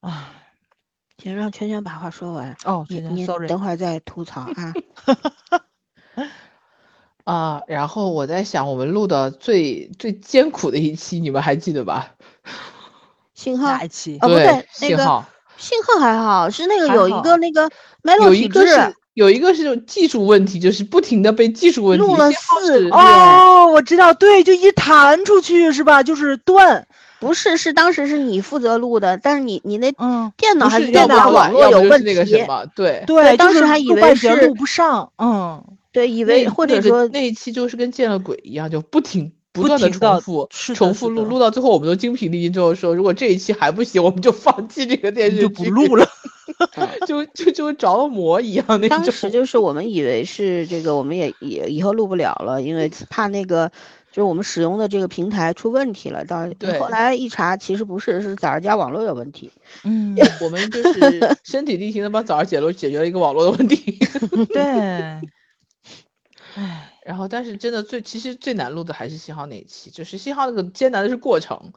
[0.00, 0.32] 啊，
[1.18, 2.56] 行让圈圈把话说完。
[2.64, 4.72] 哦，你你等会儿再吐槽啊。
[7.26, 12.12] 啊，然后我在想，我们录的最最艰苦的一期，你们还记得吧？
[13.34, 14.16] 信号哪一期？
[14.22, 14.44] 哦，不对，
[14.80, 15.24] 那个信号，
[15.56, 17.68] 信号还好，是那个还有一好个那个
[18.22, 26.04] 有一个是有一个是技术问题，就是不停的被技术问题录了信号四是哦，我知道，对，就一弹出去是吧？
[26.04, 26.86] 就是断，
[27.18, 35.64] 不是，是当时是你负责录的，但是你你那嗯，电脑还不是电脑网要不然络有问要不就是那个什题，么，对对，当就是时还以为半截儿是录不上，嗯，
[35.96, 46.06] 对，以为或者那个说那一期就是跟见了鬼一样，就不停不不断的重复重复录，录到最后我们都精疲力尽之后说，如果这一期还不行，我们就放弃这个电视剧， 就不录了。
[47.06, 49.02] 就就就着了魔一样那当。
[49.10, 53.70] 时就是我们以为是这个，我们也也以后录不了了，因为怕那个
[54.12, 56.24] 就是我们使用的这个平台出问题了。
[56.24, 59.50] 到对后来一查，其实不是，是早儿家网络有问题。
[59.84, 63.98] 嗯， 我们就是身体力行的帮早上解了解决了一个网络的问题。
[64.52, 65.20] 对，
[67.26, 71.72] 后，但是真的最其实最难录的还是信号那一期，就是信号那个艰难的是过程，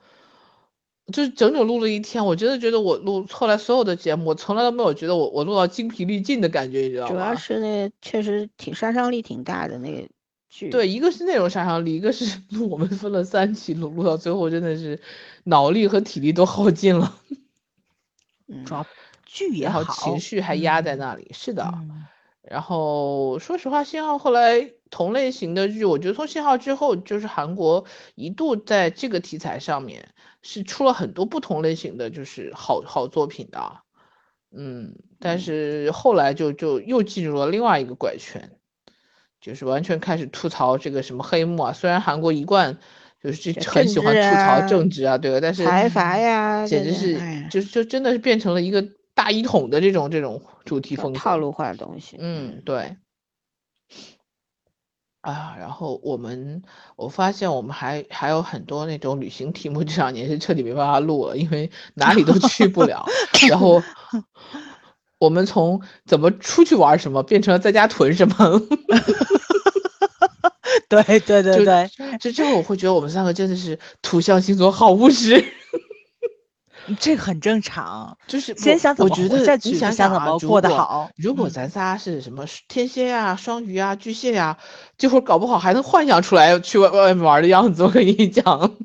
[1.12, 2.26] 就是整整录了一天。
[2.26, 7.12] 我真的觉得我录后来所有的节目，我从来都没有觉得我我录到精疲力尽的感觉，你知道吗？
[7.12, 10.08] 主要是那确实挺杀伤力挺大的那个
[10.50, 10.70] 剧。
[10.70, 15.02] 对，一个是内容杀伤力，一个是录我们分了三期录，录到最后真的是
[15.44, 17.18] 脑力和体力都耗尽了，
[18.48, 18.86] 嗯主要
[19.26, 21.32] 剧也然后好，情绪还压在嗯那里。
[21.34, 22.06] 是的，嗯
[22.42, 30.10] 然后说实话，信号后来同类型的剧，我觉得从信号之后，就是韩国一度在这个题材上面
[30.42, 33.82] 是出了很多不同类型的就是好好作品的，
[34.52, 38.52] 嗯，但是后来就就又进入了另外一个怪圈，
[39.40, 42.80] 就是完全开始吐槽这个什么黑幕啊，虽然韩国一贯
[43.22, 45.40] 就是很喜欢吐槽啊政治啊，对吧？
[45.40, 47.20] 但是财阀呀简直是
[47.52, 52.18] 就就真的是变成了一个大一统的这种这种主题风格，套路化的东西。
[52.20, 52.98] 嗯，对。
[55.22, 56.62] 啊，然后我们
[56.96, 63.06] 我发现我们还还有很多那种旅行题目，这两年是彻底没办法录了，因为哪里都去不了。
[63.50, 63.84] 然后
[65.18, 68.36] 我们从怎么出去玩什么，变成了在家囤什么。
[70.88, 75.44] 对对对对，就之后我会觉得我们三个真的是土象星座好务实。
[76.98, 78.18] 这个很正常。
[78.28, 84.58] 就是先想怎么活我觉得下去再你想想啊，怎么过得好如果嗯咱仨是什么天蝎呀、双鱼呀、巨蟹呀，
[84.98, 87.84] 这会儿搞不好还能幻想出来去外外面玩的样子。
[87.84, 88.76] 我跟你讲，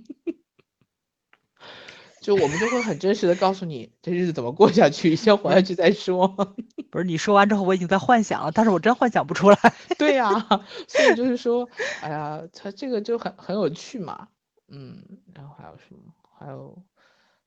[2.20, 6.28] 就我们就会很真实的告诉你这日子怎么过下去，先活下去再说。
[6.90, 9.58] 不是你说完之后，我已经在幻想了，但是我真幻想不出来。
[9.98, 10.30] 对呀、
[10.88, 11.68] 所以就是说，
[12.00, 14.28] 哎呀，他这个就很很有趣嘛。
[14.68, 15.02] 嗯，
[15.34, 16.12] 然后还有什么？
[16.38, 16.82] 还有，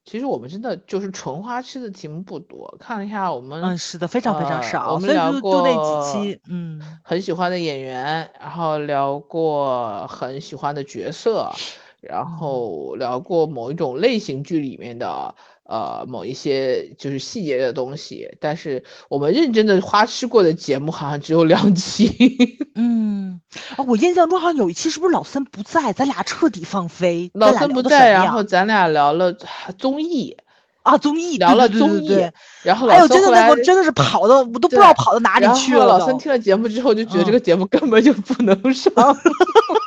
[0.09, 2.73] 其实我们真的就是纯花痴的题目不多。
[2.79, 11.51] 看了一下我们，嗯，是的，非常非常呃少，我们聊过就那过几期，嗯，很喜欢的演员，然后聊过很喜欢的角色，
[11.99, 15.35] 然嗯后聊过某一种类型剧里面的
[15.67, 22.57] 呃某一些就是细节的东西，但是我们认真的花痴过的节目好像只有两 期。
[22.75, 23.41] 嗯，
[23.75, 29.33] 啊，我印象中好像有一期是不是老三不在，咱俩彻底放飞，老咱俩聊森不在，然后咱俩聊了
[29.77, 30.37] 综艺，
[30.83, 35.85] 啊综艺聊了综艺对对，然后哎呦，真的老森后来那会儿真的是跑到，我都不知道跑到哪里去了。
[35.85, 38.93] 老三听了节目之后就觉得这嗯个节目根本就不能上，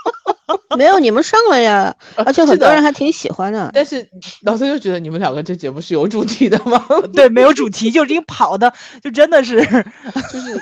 [0.76, 3.70] 没有你们上了呀，而且很多人还挺喜欢的。
[3.72, 4.08] 但是
[4.42, 6.84] 老孙就觉得你们两个这节目是有主题的吗？
[7.14, 9.60] 对，没有主题，就是你跑的，就真的是，
[10.32, 10.60] 就是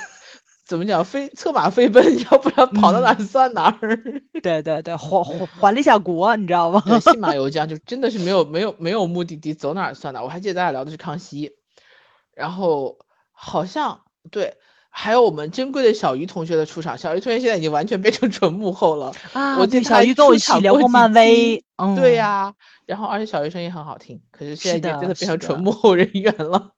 [0.66, 3.98] 怎么讲，飞策马飞奔，要不然跑到哪嗯儿算哪儿。
[4.42, 6.82] 对对对，环环环了一下国，你知道吗？
[6.86, 10.24] 对，信马由缰，就真的是没有没有没有目的地，走哪儿算哪儿。
[10.24, 11.52] 我还记得咱俩聊的是康熙，
[12.34, 12.98] 然后
[13.32, 14.56] 好像对，
[15.00, 16.98] 还有我们珍贵的小鱼同学的出场。
[16.98, 19.14] 小鱼同学现在已经完全变成纯幕后了。
[19.32, 22.52] 啊，我对，记得小鱼跟我一起聊过漫威期，嗯，对呀、
[22.84, 26.72] 然后而且小鱼声音很好听，可是现在已经真的变成纯幕后人员了。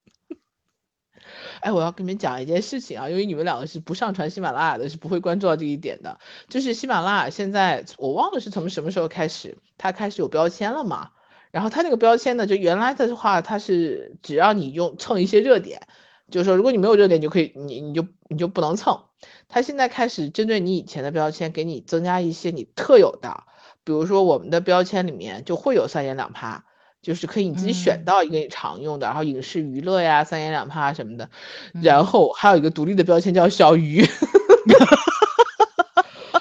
[1.61, 6.19] 哎，我要跟你们讲一件事情啊，因为你们两个是不上传喜马拉雅的，是不会关注到这一点的。
[6.49, 11.09] 就是喜马拉雅现在我忘了是从什么时候开始，它开始有标签了嘛。
[11.51, 15.89] 然后它那个标签呢，就原来的话，它是只要你用蹭一些热点，
[16.31, 19.03] 就是说如果你没有热点，你就可以你你就你就不能蹭。
[19.49, 23.45] 他现在开始针对你以前的标签，给你增加一些你特有的，
[23.85, 26.63] 比如说我们的标签里面就会有三言两拍。
[27.03, 31.31] 就是可以你自己选嗯到一个你常用的，然后影视娱乐呀、三言两拍啊什么的，
[31.73, 34.05] 嗯然后还有一个独立的标签叫小鱼。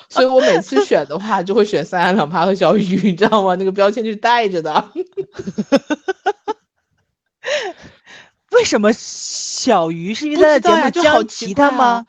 [0.09, 3.55] 所以我每次选的话就会选三言两拍和小鱼，你知道吗？
[3.55, 4.89] 那个标签就是带着的。
[8.59, 12.05] 为什么小鱼是因为在节目讲提他吗？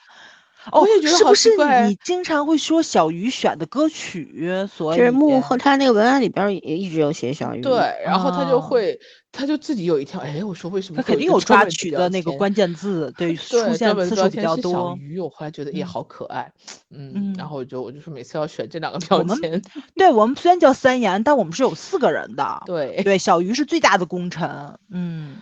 [0.73, 1.65] 我也觉得好奇怪。
[1.79, 4.67] 是不是你经常会说小鱼选的歌曲？
[4.71, 7.61] 所以就是幕后他那个文案里边也一直有写小鱼。
[7.61, 8.99] 对，然后他就会，
[9.33, 11.01] 他就自己有一条，哎，我说为什么？
[11.01, 14.73] 他肯定有抓取的那个关键字，对， 出现次数比较多。
[14.73, 16.53] 小鱼，我后来觉得也好可爱，
[16.91, 19.63] 嗯，然后我就我就说每次要选这两个标签。
[19.95, 22.63] 对我们虽然叫三言，但我们是有四个人的。
[22.67, 24.79] 对对，小鱼是最大的功臣。
[24.91, 25.37] 嗯。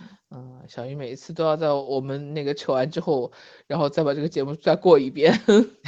[0.69, 3.33] 嗯，小鱼每一次都要在我们那个扯完之后，
[3.67, 5.33] 然后再把这个节目再过一遍，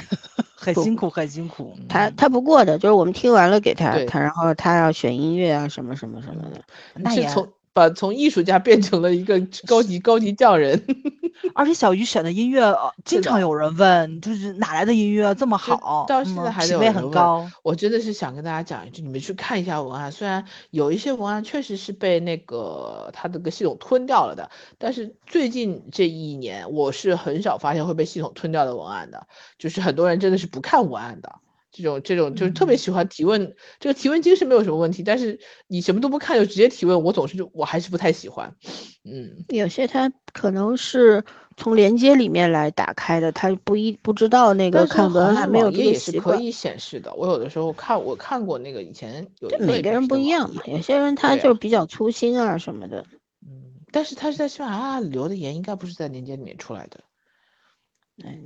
[0.56, 1.76] 很辛苦，很辛苦。
[1.88, 6.62] 他他不过的，就是我们听完了给他，他然后他要选音乐啊，什么什么什么的。
[6.94, 7.46] 那也从。
[7.72, 10.82] 把从艺术家变成了一个高级高级匠人，
[11.54, 16.04] 而且小鱼选的音乐经常有人问，就是哪来的音乐这么好？
[16.08, 17.48] 到现在还品味很高。
[17.62, 29.26] 我真的是想跟大家讲一句，你们去看一下文案，虽然有一些文案确实是被那个它这个系统吞掉了的，但是最近这一年我是很少发现会被系统吞掉的文案的，
[29.58, 31.36] 就是很多人真的是不看文案的。
[31.72, 38.54] 这种这种就是特别喜欢提问，这个提问精神没有什么问题，但是你什么都不看就直接提问，我总是就我还是不太喜欢。
[39.04, 41.24] 嗯，有些他可能是
[41.56, 47.14] 从连接里面来打开的，他不一不知道那个看文案没有也是可以显示的。
[47.14, 53.06] 我有的时候看我看过那个以前有每个人不一样嘛，有些人他就比较粗心啊什么的。
[53.46, 57.00] 嗯，但是他是在喜马拉雅留的言，应该不是在连接里面出来的。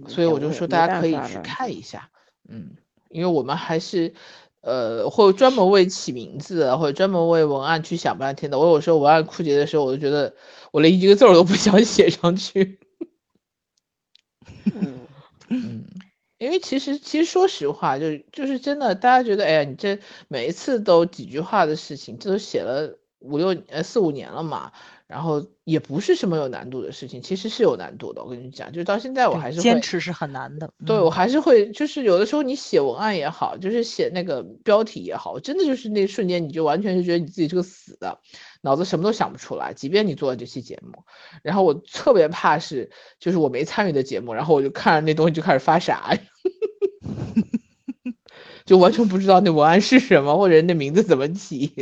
[0.07, 2.11] 所以我就说大家可以去看一下。
[2.49, 2.77] 嗯。
[3.15, 4.13] 因为我们还是，
[4.61, 8.59] 呃，会专门为起名字或者专门为文案去想半天的。
[8.59, 10.35] 我有时候文案枯竭的时候，我就觉得
[10.73, 12.81] 我连一个字儿都不想 写上去。
[15.49, 15.85] 嗯，
[16.39, 24.73] 因为其实其实说实话，就是就是真的，大家觉得，哎呀，你这每一次都几句话的事情，这都写了五六呃四五年了嘛。
[25.15, 28.25] 然后也不是什么有难度的事情，其实是有难度的。
[28.25, 30.69] 我跟你讲，就是到现在我还是坚持是很难的。
[30.85, 38.19] 对我还是会，就是有的时候你写文案也好，就是写那个标题也好，真的就是那瞬间你就完全是觉得你自己是个死的，
[38.61, 39.73] 脑子什么都想不出来。
[39.73, 41.05] 即便你做了这期节目，
[41.45, 46.19] 然后我特别怕是，就是我没参与的节目，然后我就看着那东西就开始发傻，
[48.67, 51.73] 就完全不知道那文案是什么，或者那名字怎么起。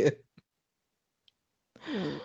[1.85, 2.13] 嗯，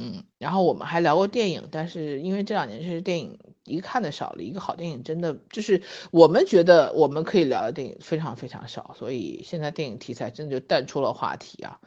[0.00, 11.78] 嗯然后我们还聊过电影，但是因为这两年确实电影一个看的少了，一个好电影真的就是我们觉得我们可以聊的电影非常非常少，所以现在电影题材真的就淡出了话题啊。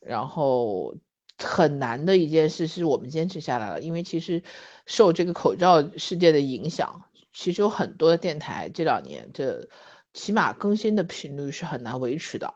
[0.00, 0.94] 然后
[1.36, 4.42] 很难的一件事是我们坚持下来了，因为其实
[4.86, 7.02] 受这个口罩事件的影响，
[7.34, 9.68] 其实有很多的电台这两年这
[10.14, 12.54] 起码更新的频率是很难维持的。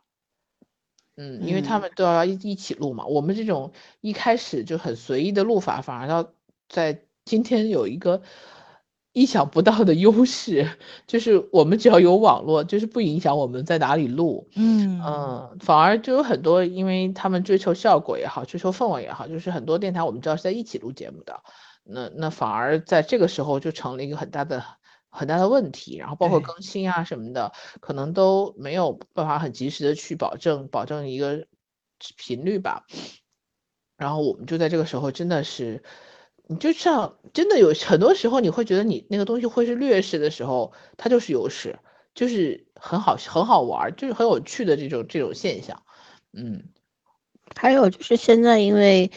[1.16, 6.32] 嗯，因为他们都要一一起录嘛，我们这种一开始就很随意的录法，反而要
[6.68, 8.20] 在今天有一个
[9.12, 10.68] 意想不到的优势，
[11.06, 14.48] 就是我们只要有网络，就是不影响我们在哪里录。
[14.56, 21.42] 嗯嗯，反而就有很多，因为他们追求效果也好，追求氛围也好，就是很多电台我们知道是在一起录节目的，
[21.84, 24.64] 那那反而在这个时候就成了一个很大的。
[25.14, 31.46] 很大的问题，然后包括更新啊什么的，可能都没有办法很及时的去保证保证一个
[32.16, 32.84] 频率吧。
[33.96, 35.84] 然后我们就在这个时候，真的是，
[36.48, 41.78] 你就像真的有很多时候，你会觉得你那个东西会是劣势的时候，它就是优势，
[42.14, 45.82] 就是很好很好玩，就是很有趣的这种这种现象。
[46.32, 46.64] 嗯，
[47.54, 49.10] 还有就是现在因为。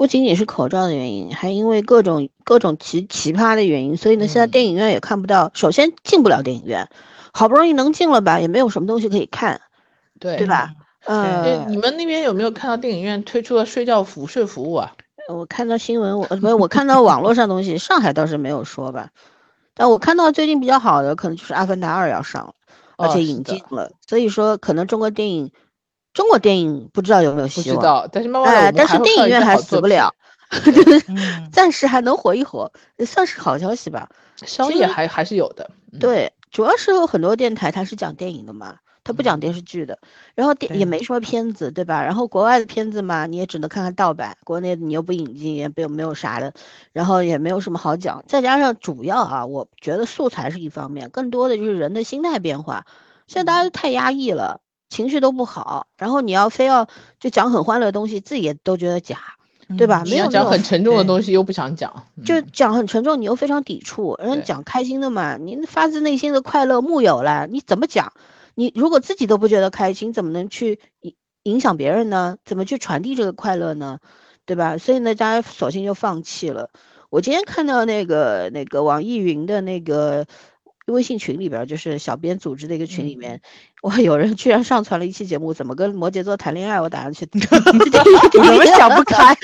[0.00, 5.50] 不仅仅是口罩的原因，还因为各种各种奇奇葩的原因，所以呢，现在电影院也看不到。
[5.52, 6.88] 首先进不了电影院，
[7.34, 9.60] 好不容易能进了吧，也没有什么东西可以看，
[10.18, 10.72] 对对吧？
[11.04, 14.94] 呃，你们那边有没有看到电影院推出了睡觉服睡服务啊？
[15.28, 19.10] 我看到新闻，我不是我看到网络上东西，上海倒是没有说吧。
[19.74, 22.54] 但我看到最近比较好的，可能就是《阿凡达二》要上了，
[22.96, 25.52] 而且引进了，所以说可能中国电影。
[26.12, 30.12] 中国电影不知道有没有希望，但是慢慢哎，但是电影院还死不了，
[30.64, 31.04] 就是
[31.52, 34.08] 暂时还能活一活，也算是好消息吧。
[34.36, 35.70] 商业还还是有的。
[36.00, 39.98] 对，主要是有很多电台它是讲电影的嘛，它不讲电视剧的，
[40.34, 42.02] 然后电也没什么片子，对吧？
[42.02, 46.52] 然后国外的片子嘛，你也只能看看盗版，国内你又不引进，也没有没有啥的，
[46.92, 48.24] 然后也没有什么好讲。
[48.26, 52.86] 再加上主要啊，我觉得素材是一方面，更多的就是人的心态变化。
[53.26, 54.60] 现在大家都太压抑了。
[54.90, 56.86] 情绪都不好，然后你要非要
[57.18, 59.18] 就讲很欢乐的东西，自己也都觉得假，
[59.78, 60.02] 对吧？
[60.04, 64.16] 嗯没有讲很沉重的东西又不想讲，就嗯讲很沉重，你又非常抵触。
[64.18, 68.12] 人家对讲开心的嘛，你发自内心的快乐木有了，你怎么讲？
[68.54, 71.14] 你如果自己都不觉得开心，怎么能去影
[71.44, 72.36] 影响别人呢？
[72.44, 74.00] 怎么去传递这个快乐呢？
[74.44, 74.76] 对吧？
[74.76, 76.70] 所以呢，大家索性就放弃了。
[77.08, 80.26] 我今天看到那个那个网易云的那个
[80.90, 83.40] 微信群里边儿，就是小编组织的一个群里面，
[83.82, 86.80] 哇，有人居然上传了一期节目，怎么跟摩羯座谈恋爱？
[86.80, 89.36] 我打算去， 我怎么想不开？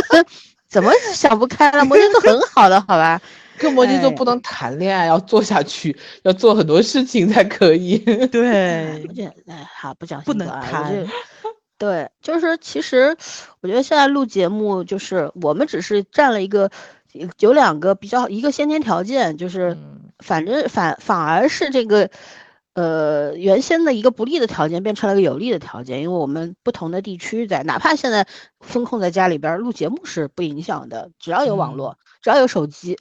[0.68, 1.84] 怎么想不开了？
[1.84, 3.20] 摩羯座很好的，好吧？
[3.58, 7.98] 跟摩羯座哎不能谈恋爱，要做下去，要做很多事情才可以。
[7.98, 11.06] 对哎，好，不讲不能谈
[11.78, 13.16] 对，就是其实
[13.60, 16.70] 我觉得现在录节目，就是我们只是占了一个
[17.38, 19.91] 有两个比较一个先天条件，就是嗯
[20.22, 22.10] 反正反反而是这个。
[22.74, 28.26] 呃，原先的一个不利的条件变成了一个有利的条件，因为我们不同的地区在，哪怕现在
[28.60, 32.96] 封控在家里边儿录节目是不影响的，只要有网络，只要有手机，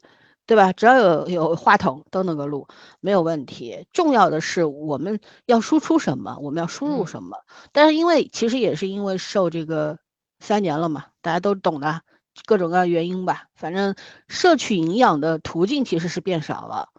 [0.46, 0.74] 对吧？
[0.74, 2.68] 只要有有话筒都能够录，
[3.00, 3.88] 没有问题。
[3.94, 7.38] 重要的是我们要输出什么，我们要输入嗯什么。
[7.72, 10.00] 但是因为其实也是因为受这个
[10.42, 12.02] 三年了嘛，大家都懂的
[12.46, 13.96] 各种各样原因吧，反正
[14.28, 16.90] 摄取营养的途径其实是变少了。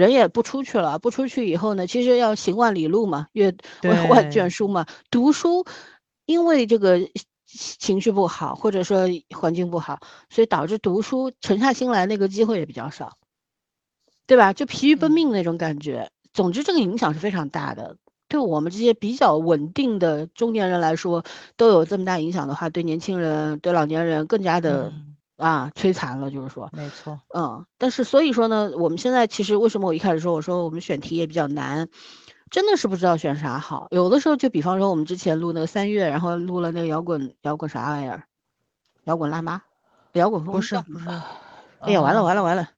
[0.00, 4.86] 人也不出去了，不出去以后呢，其实要行万里路嘛，阅万万卷书嘛。
[5.10, 5.64] 读书，
[6.26, 6.98] 因为这个
[7.46, 13.18] 情绪不好，或者说环境不好，所以导致读书沉下心来那个机会也比较少，
[14.26, 14.52] 对吧？
[14.52, 16.10] 就疲于奔嗯命那种感觉。
[16.32, 17.96] 总之，这个影响是非常大的。
[18.28, 21.24] 对我们这些比较稳定的中年人来说，
[21.56, 25.09] 都有这么大影响的话，对年轻人、对老年人更加的、嗯
[25.40, 26.30] 啊摧残了。
[26.30, 31.88] 就是说，没错，嗯，但是所以说呢，我们现在其实为什么我一开始说我说我们选题也比较难，
[32.50, 33.88] 真的是不知道选啥好。
[33.90, 38.24] 有的时候就比方说我们之前录那个三月，然后录了那个摇滚摇滚啥玩意儿，
[39.04, 39.62] 摇滚辣妈，
[40.12, 41.08] 摇滚风不是不是，
[41.80, 42.68] 哎呀，完了嗯完了完了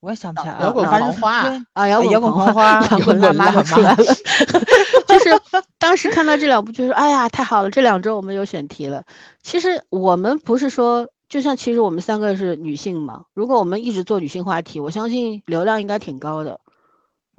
[0.00, 1.88] 我也想不起来摇，滚花啊！
[1.88, 3.96] 摇滚摇滚狂狂花摇滚辣妈就出来了，
[5.08, 5.40] 就是
[5.78, 9.02] 当时看到这两部，就是哎呀太好了，这两周我们有选题了。
[9.42, 16.60] 其实我们不是说，就像其实我们三个是女性嘛，如果我们一直做女性话题，我相信流量应该挺高的。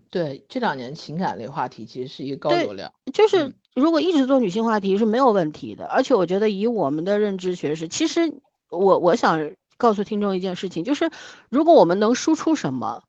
[0.10, 2.92] 对，这两年情感类话题其实是一个高流量。
[3.14, 11.12] 就是嗯如果一直做女性话题是没有问题的，而且我觉得以我们的认知学识，其实我我想告诉听众一件事情，就是
[11.50, 13.04] 如果我们能输出什么，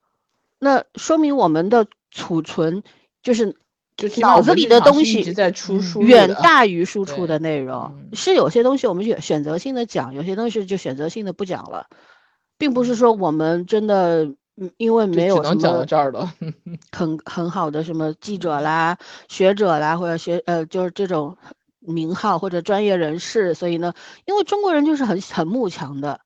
[0.59, 2.83] 那说明我们的储存
[3.23, 3.57] 就是
[4.21, 5.35] 脑子里的东西
[6.01, 7.93] 远大于输出的内容。
[7.97, 11.87] 嗯是有些东西我们选选择性的讲，有些东西就选择性的不讲了，
[12.57, 14.25] 并不是说我们真的
[14.57, 16.33] 嗯因为没有能讲到么这儿了。
[16.91, 18.97] 很很好的什么记者啦、
[19.29, 21.37] 学者啦，或者学呃就是这种
[21.81, 23.93] 名号或者专业人士，所以呢，
[24.25, 26.21] 因为中国人就是很很慕强的，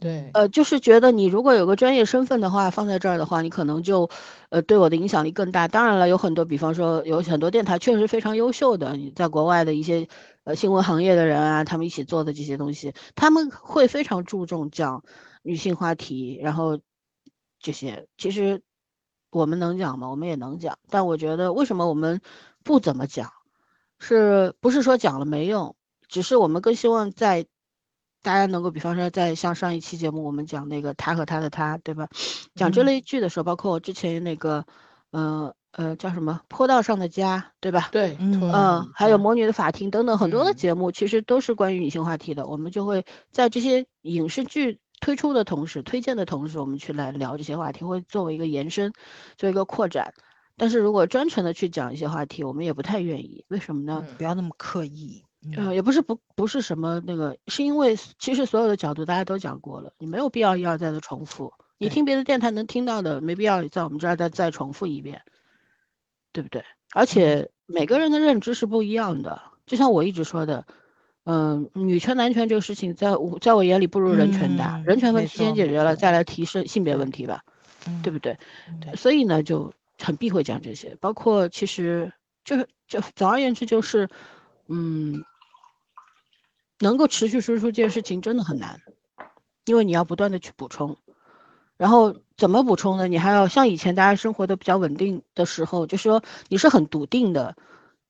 [0.00, 4.08] 对，呃，就是觉得你如果有个专业身份的话，放在这儿的话，你可能就，
[4.48, 5.68] 呃，对我的影响力更大。
[5.68, 10.08] 当然了，有很多，比方说有很多电台确实非常优秀的，你在国外的一些
[10.44, 15.04] 呃新闻行业的人啊，他们一起做的这些东西，他们会非常注重讲
[15.42, 16.80] 女性话题，然后
[17.60, 18.62] 这些其实
[19.30, 20.08] 我们能讲吗？
[20.08, 22.22] 我们也能讲，但我觉得为什么我们
[22.64, 23.30] 不怎么讲，
[23.98, 25.76] 是不是说讲了没用？
[26.08, 27.46] 只是我们更希望在
[28.22, 32.08] 大家能够，比方说在像上一期节目我们讲那个他和他的他，对吧？
[32.54, 34.64] 讲这嗯类剧的时候，包括我之前那个，
[35.10, 37.88] 呃呃叫什么《坡道上的家》，对吧？
[37.90, 42.46] 对，嗯还有《魔女的法庭》等等很多的嗯节目，其实都是关于女性话题的。
[42.46, 48.92] 我们就会在这些影视剧推出的同时，推荐的同时，我们去来聊这些话题，会作为一个延伸，
[49.36, 50.14] 做一个扩展。
[50.56, 53.44] 但是如果专程的去讲一些话题，我们也不太愿意。
[53.48, 54.04] 为什么呢？
[54.06, 55.24] 嗯不要那么刻意。
[55.44, 61.52] 嗯呃，也不是不不是什么那个，是因为其实所有的角度大家都讲过了，你没有必要一而再的重复。
[61.78, 65.22] 你听别的电台能听到的，没必要在我们这儿再再重复一遍，
[66.32, 66.64] 对不对？
[66.94, 70.64] 而且每个人的认知是不一样的，就像我一直说的，
[71.24, 77.42] 嗯、女权男权这个事情，在我在我眼里不如人权大，嗯人权问题先解决了，再来提升性别问题吧，
[78.04, 78.38] 对不对？
[78.80, 82.12] 对所以呢，就很避讳讲这些，包括其实
[82.44, 84.08] 就是就总而言之就是，
[84.68, 85.24] 嗯，
[86.82, 88.80] 能够持续输出这件事情真的很难，
[89.66, 90.96] 因为你要不断的去补充，
[91.76, 93.06] 然后怎么补充呢？
[93.06, 97.54] 你还要像以前大家生活的比较稳定的时候，就说你是很笃定的，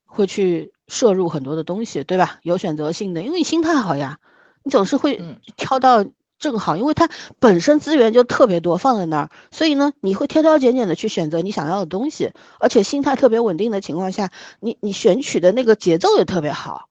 [0.06, 2.38] 会去摄入很多的东西，对吧？
[2.42, 4.18] 有选择性的，因为你心态好呀，
[4.62, 6.06] 你总是会嗯挑到
[6.38, 16.88] 正好，因为它本身资源就特别多放在那儿，所以呢，你会挑挑拣拣的去选择你想要的东西，而且心态特别稳定的情况下，你你选取的那个节奏也特别好。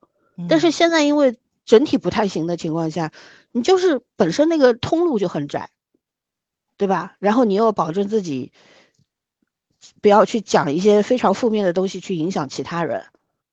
[0.48, 1.38] 但是嗯现在因为
[1.72, 3.14] 整体不太行的情况下，
[3.54, 5.70] 你就是本身那个通路就很窄，
[6.76, 7.16] 对吧？
[7.20, 8.52] 然后你又保证自己
[10.02, 13.06] 不要去讲一些非常负面的东西去影响其他人，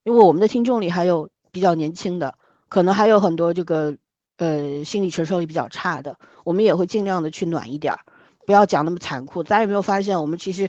[0.02, 2.34] 因为我们的听众里还有比较年轻的，
[2.68, 3.96] 可能还有很多这个
[4.38, 8.00] 呃心理承受力比较差的，我们也会尽量的去暖一点儿，
[8.46, 9.44] 不要讲那么残酷。
[9.44, 10.68] 大家有没有发现，我们其实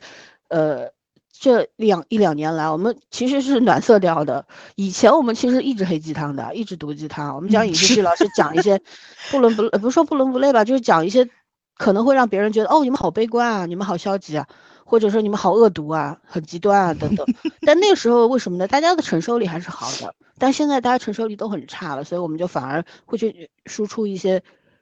[0.49, 0.91] 呃
[1.39, 4.45] 这两一两年来，我们其实是暖色调的。
[4.75, 7.35] 以前我们其实一直黑鸡汤的，一直毒鸡汤。
[7.35, 8.81] 我们讲影视剧，老是讲一些
[9.31, 11.29] 不伦不呃不是说不伦不类吧，就是讲一些
[11.77, 14.47] 可能会让别人觉得哦你们好悲观啊，你们好消极啊。
[14.83, 17.23] 或者说你们好恶毒啊，很极端啊，等等。
[17.61, 18.67] 但那个时候为什么呢？
[18.67, 24.41] 大家的承受力还是好的，但现在大家承受力都很差了，所以我们就反而会去输出一些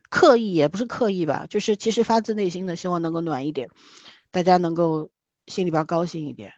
[0.10, 3.68] 刻意，也不是刻意吧，就是其实发自内心的希望能够暖一点，
[4.32, 5.10] 大家能够
[5.48, 6.54] 心里边高兴一点，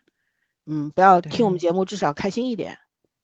[0.65, 2.77] 嗯，不要听我们节目，至少开心一点，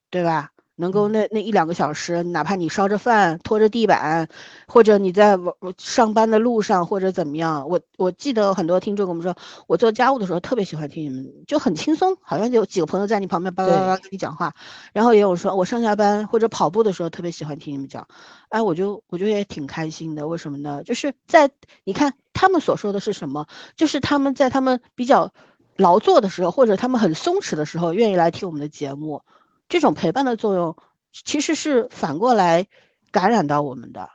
[0.10, 0.52] 对吧？
[0.78, 4.28] 能够那那一两个小时，哪怕你烧着饭、拖着地板，
[4.68, 5.40] 或者你在
[5.78, 9.38] 上班的路上，或者怎么样，我我记得很多听众跟我们说，
[9.68, 14.54] 我做家务的时候特别喜欢听你们，就很轻松，好像有几个朋友在你旁边叭叭叭跟你讲话。
[14.92, 18.06] 然后也有说我上下班或者跑步的时候特别喜欢听你们讲，
[18.50, 20.28] 哎，我就我觉得也挺开心的。
[20.28, 20.84] 为什么呢？
[20.84, 21.50] 就是在
[21.86, 23.48] 你看他们所说的是什么，
[23.78, 25.32] 就是他们在他们比较
[25.78, 29.22] 劳作的时候，或者他们很松弛的时候，愿意来听我们的节目。
[29.68, 30.76] 这种陪伴的作用，
[31.12, 32.68] 其实是反过来
[33.12, 34.10] 感染到我们的，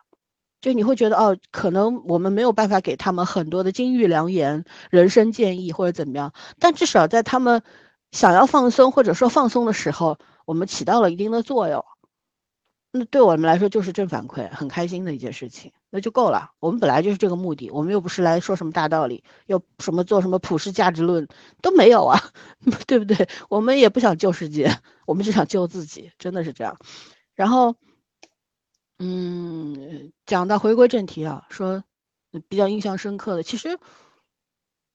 [0.60, 7.62] 就你会觉得哦，可能我们没有办法给他们很多的金玉良言、人生建议或者怎么样，但至少在他们
[8.12, 11.84] 想要放松或者说放松的时候，我们起到了一定的作用。
[12.92, 16.52] 那对我们来说就是正反馈，很开心的一件事情，那就够了。
[16.60, 21.28] 我们本来就是这个目的，我们又不是来说什么大道理，又什么做什么普世价值论
[21.60, 22.20] 都没有啊，
[22.86, 23.28] 对不对？
[23.48, 26.78] 我们也不想救世界，我们只想救自己，真的是这样。
[27.34, 27.76] 然后，
[28.98, 31.84] 嗯，讲到回归正题啊，说
[32.48, 33.78] 比较印象深刻的，其实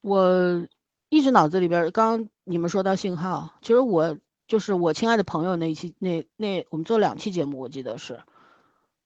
[0.01, 0.67] 我
[1.09, 4.17] 一直脑子里边，刚你们说到信号，其实我。
[4.47, 8.21] 就是我亲爱的朋友那一期，那那我们做两期节目，我记得是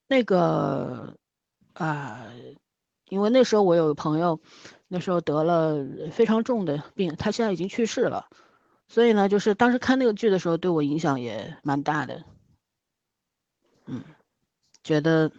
[0.09, 1.15] 那个
[1.74, 2.26] 啊，
[3.07, 4.39] 因为那时候我有个朋友，
[4.88, 8.28] 那时候得了非常重的病，他现在已经去世了，
[8.88, 12.24] 所以呢，就是当时看那个剧的时候，对我影响也蛮大的。
[13.86, 14.03] 嗯，
[14.84, 15.32] 觉得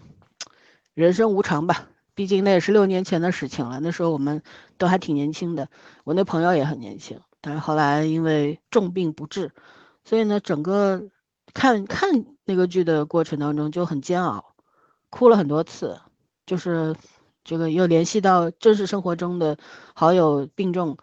[0.94, 4.42] 人生无常吧，毕竟那也是六年前的事情了，那时候我们
[4.78, 5.68] 都还挺年轻的，
[6.04, 9.52] 我那朋友也很年轻，但是后来因为重病不治。
[10.02, 11.10] 所以呢，整个
[11.52, 14.54] 看看那个剧的过程当中就很煎熬，
[15.10, 16.00] 哭了很多次，
[16.50, 16.96] 就是
[17.44, 19.56] 这个又联系到真实生活中的
[19.94, 20.96] 好友病重，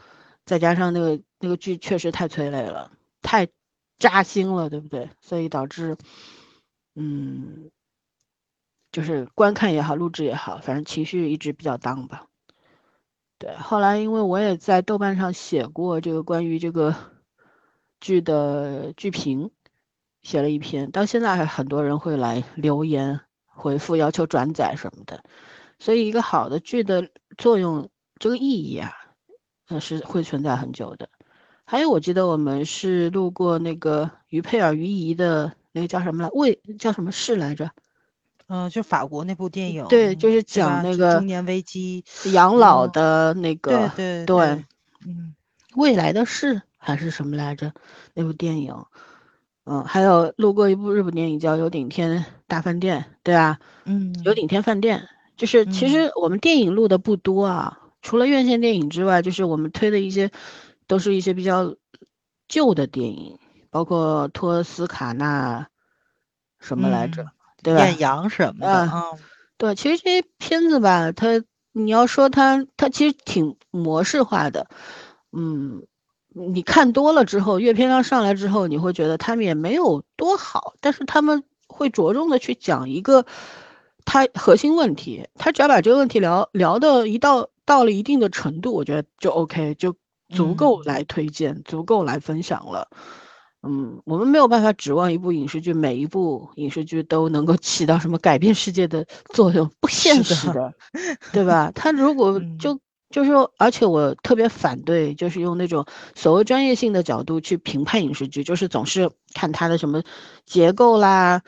[0.45, 2.91] 再加上那个那个剧确实太催泪了，
[3.21, 3.47] 太
[3.97, 5.09] 扎心了，对不对？
[5.21, 5.95] 所以导致，
[6.95, 7.71] 嗯，
[8.91, 12.27] 就是观看也好，录制也好，反正情绪一直比较 down 吧。
[13.37, 16.93] 对，后来因为我也在豆瓣上写过这个关于这个。
[17.99, 19.49] 剧的剧评
[20.21, 23.21] 写了一篇，到现在还很多人会来留言
[23.57, 25.23] 回复，要求转载什么的。
[25.79, 27.89] 所以，一个好的剧的作用，
[28.19, 28.93] 这个意义啊，
[29.67, 31.09] 那是会存在很久的。
[31.65, 36.29] 还有，我记得我们是路过那个于佩尔于怡的那个叫什么来？
[36.29, 37.69] 为叫什么事来着？
[38.47, 39.85] 嗯，就法国那部电影。
[39.89, 43.89] 对，就是讲那个中年危机、养老的那个。
[43.95, 44.65] 对对对。
[45.05, 45.35] 嗯，
[45.75, 46.61] 未来的事。
[46.79, 47.73] 还是什么来着？
[48.13, 48.73] 那部电影，
[49.69, 60.31] 嗯，还有路过一部日本电影叫《有顶天大饭店》，对啊，嗯，有顶天饭店，就是其实我们电影录的不多啊，除了院线电影之外，就是我们推的一些
[60.87, 61.75] 都是一些比较
[62.47, 63.37] 旧的电影，
[63.69, 65.67] 包括托斯卡纳
[66.61, 67.25] 什么来着，
[67.61, 67.81] 对吧？
[67.83, 69.03] 艳阳什么的啊，
[69.57, 71.43] 对，其实这些片子吧，它
[71.73, 74.69] 你要说它，它其实挺模式化的，
[75.33, 75.85] 嗯。
[76.53, 83.25] 你看多了之后，阅片量上来之后，你会觉得他们也没有多好，但是他们会着重的去讲一个
[84.05, 89.95] 他核心问题，他只要把这个问题聊聊的一到到了一定的程度，我觉得就 OK，就
[90.29, 92.87] 足够来推荐，足够来分享了。
[93.63, 100.73] 嗯，我们没有办法指望一部影视剧，每一部影视剧都能够起到什么改变世界的作用，不现实的，
[101.33, 101.71] 对吧？
[101.73, 102.79] 他如果就。
[103.09, 110.03] 就是说，而且我特别反对，就是用那种所谓专业性的角度去评判影视剧，就是总是看它的什么
[110.45, 111.41] 结构啦、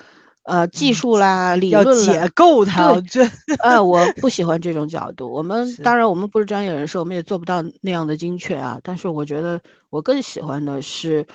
[0.44, 3.00] 呃技术啦、理论啦，解构它。
[3.02, 3.30] 这，
[3.60, 5.32] 呃，我不喜欢这种角度。
[5.32, 8.80] 我们当然我们不是专业人士，我们也做不到那样的精确啊。
[8.82, 11.28] 但是我觉得我更喜欢的是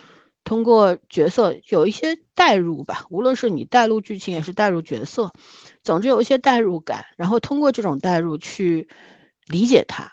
[0.42, 5.32] 通过角色有一些代入吧，无论是你带入剧情，也是带入角色，
[5.82, 8.88] 总之有一些代入感，然后通过这种代入去
[9.46, 10.12] 理解它、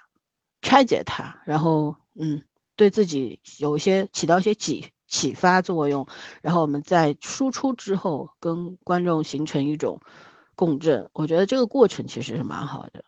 [0.62, 2.44] 拆解它，然后嗯，
[2.76, 6.08] 对自己有一些起到一些启启发作用，
[6.42, 10.00] 然后我们在输出之后跟观众形成一种
[10.56, 13.04] 共振，我觉得这个过程其实是蛮好的。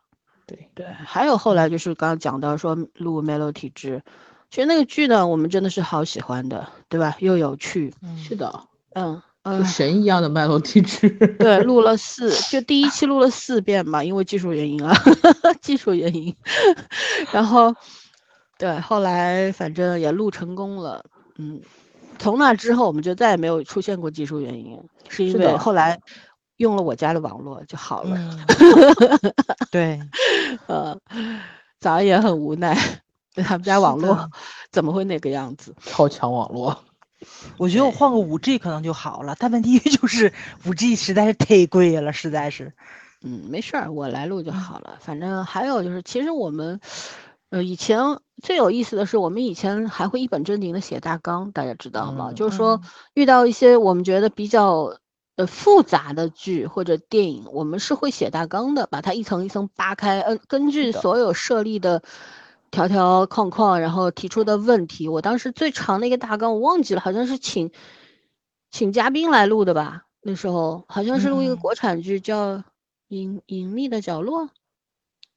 [0.46, 4.04] 对对，还有后来就是刚刚讲到说录 Melody 之。
[4.50, 7.16] 其实那个剧呢，我们真的是好喜欢的，对吧？
[7.20, 11.10] 又有趣，是的，嗯嗯，神一样的麦洛体质。
[11.40, 14.94] 对，录了四，就第一期录了四遍嘛，因为技术原因啊，
[15.62, 16.36] 技术原因。
[17.32, 17.76] 然后，
[18.58, 21.04] 对，后来反正也录成功了，
[21.38, 21.62] 嗯，
[22.20, 26.00] 从那之后我们就再也没有出现过技术原因，是因为后来
[26.58, 28.18] 用了我家的网络就好了。
[29.70, 30.00] 对，
[30.68, 30.98] 呃，
[31.82, 32.78] 早上也很无奈。
[33.36, 34.30] 他们家网络
[34.72, 35.76] 怎么会那个样子？
[35.84, 36.78] 超强网络，
[37.58, 39.36] 我觉得我换个五 G 可能就好了。
[39.40, 40.34] 但问题就是
[40.66, 42.74] 五 G 实在是忒贵了，实在是。
[43.22, 44.98] 嗯，没事儿，我来录就好了。
[45.00, 46.82] 反正还有就是，其实我们，
[47.52, 48.00] 呃，以前
[48.42, 52.34] 最有意思的是，我们以前还会一本正经的写大纲，大家知道吗？
[52.34, 52.82] 就是说
[53.14, 54.98] 遇到一些我们觉得比较
[55.38, 62.04] 呃复杂的剧或者电影，我们是会写大纲的，把它一层一层扒开，嗯，根据所有设立的。
[62.74, 67.72] 条条框框，然后提出的问题，我当时最长的一个大纲我忘记了，好像是请
[68.72, 70.08] 请嘉宾来录的吧？
[70.22, 72.56] 那时候好像是录一个国产剧，叫
[73.10, 74.46] 《隐隐秘的角落》，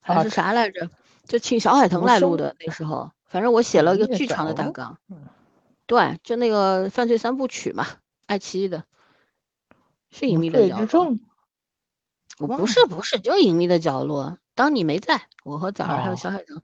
[0.00, 0.88] 还是啥来着？
[1.26, 2.56] 就请小海豚来录的。
[2.64, 4.96] 那时候，反正我写了一个巨长的大纲。
[5.84, 7.86] 对，就那个犯罪三部曲嘛，
[8.24, 8.84] 爱奇艺的，
[10.10, 10.86] 是《隐秘的角落》。
[12.38, 14.38] 我不是不是，就隐秘的角落。
[14.56, 16.60] 当你没在，我和枣儿还有小海豚，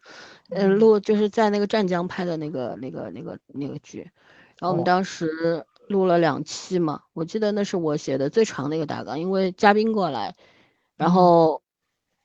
[0.50, 4.10] 呃，录就是在那个湛江拍的那个那个那个那个剧，
[4.58, 10.34] 然后我们当时录了两期嘛，我记得那是我写的最长的一个大纲，因为嘉宾过来，
[10.96, 11.62] 然后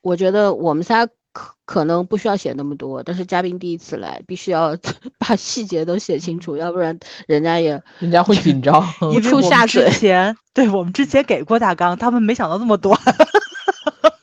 [0.01, 4.77] 我觉得我们仨可可能不需要写那么多，但是嘉宾第一次来，必须要
[5.19, 6.97] 把细节都写清楚，要不然
[7.27, 9.89] 人家也 人家会紧张， 一出下水。
[9.91, 12.97] 之前对我们之前给过大纲，他们没想到那么多。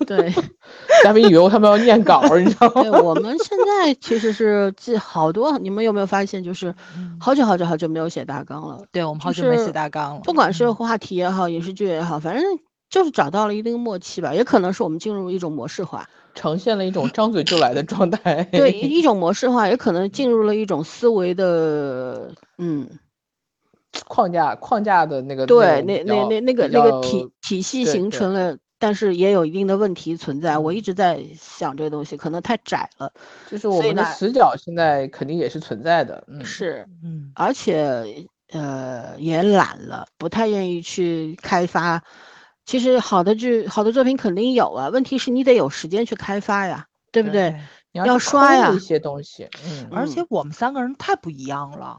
[0.06, 0.34] 对，
[1.02, 2.82] 嘉宾以为他们要念稿，你知道吗？
[2.82, 6.74] 对，我们现在其实是记好多，你们有没有发现，就是
[7.20, 8.84] 好久好久好久没有写大纲了？
[8.92, 10.20] 对，我们好久没写大纲了。
[10.24, 12.44] 不管是话题也好，影视剧也好，反正
[12.88, 14.34] 就是找到了一定默契吧。
[14.34, 18.44] 也可能是我们进入一种模式化，呈现了一种张嘴就来的状态。
[18.44, 22.88] 对， 一种模式化，也可能进入了一种思维的嗯
[24.06, 28.56] 框架框架的那个对，那那那那个那个体体系形成了。
[28.84, 33.10] 但是也有一定的问题存在，我一直在想这个东西可能太窄了，
[33.50, 42.04] 就是我们的死角现在肯定也是存在的，嗯是，嗯，而且呃也懒了，不太愿意去开发。
[42.66, 47.54] 其实好的剧、好的作品肯定有啊，问题是你得有时间去开发呀，对不对？
[47.92, 51.96] 要刷呀一些东西，嗯，而且我们三个人太不一样了。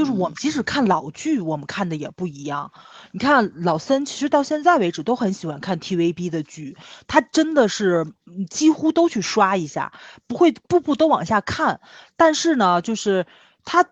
[0.00, 2.72] 就是我们即使看老剧，我们看的也不一样。
[3.12, 6.74] 你看老森，其实到现在为止都很喜欢看 TVB 的剧，
[7.06, 8.10] 他真的是
[8.48, 9.92] 几乎都去刷一下，
[10.26, 11.82] 不会步步都往下看。
[12.16, 13.26] 但是呢，就是
[13.62, 13.84] 他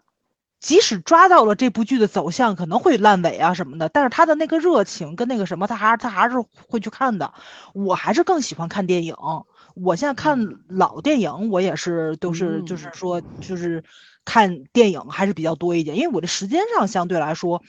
[0.61, 6.37] 即使抓到了这部剧的走向可能会烂尾啊什么的，但是他的那个热情跟那个什么，他还他还是
[6.67, 7.35] 会去看的。
[7.75, 9.15] 我还是更喜欢看电影。
[9.75, 10.39] 我现在看
[10.69, 13.85] 老电影，我也是都是就是说就是。
[14.29, 17.63] 看电影还是比较多一点，因为我的时间上相对来说，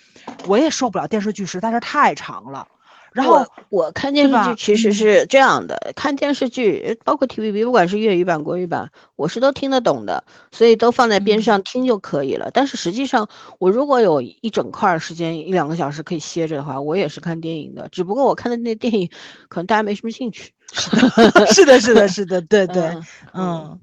[0.46, 2.68] 我也受不了电视剧实在是太长了。
[3.14, 12.52] 然后我看电视剧其实是这样的，看电视剧包括 TVB，不管是粤语版、国语版，我是都听得懂的，所以都放在边上听就可以了。
[12.54, 17.88] 但是实际上，我如果有一整块时间一两个小时可以歇着的话，我也是看电影的。
[17.90, 19.10] 只不过我看的那电影
[19.48, 20.52] 可能大家没什么兴趣。
[21.52, 22.96] 是的，是的，是的，对 对，
[23.34, 23.80] 嗯。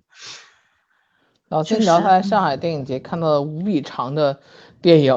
[1.48, 4.38] 老天聊他在上海电影节看到了无比长的
[4.82, 5.14] 电影，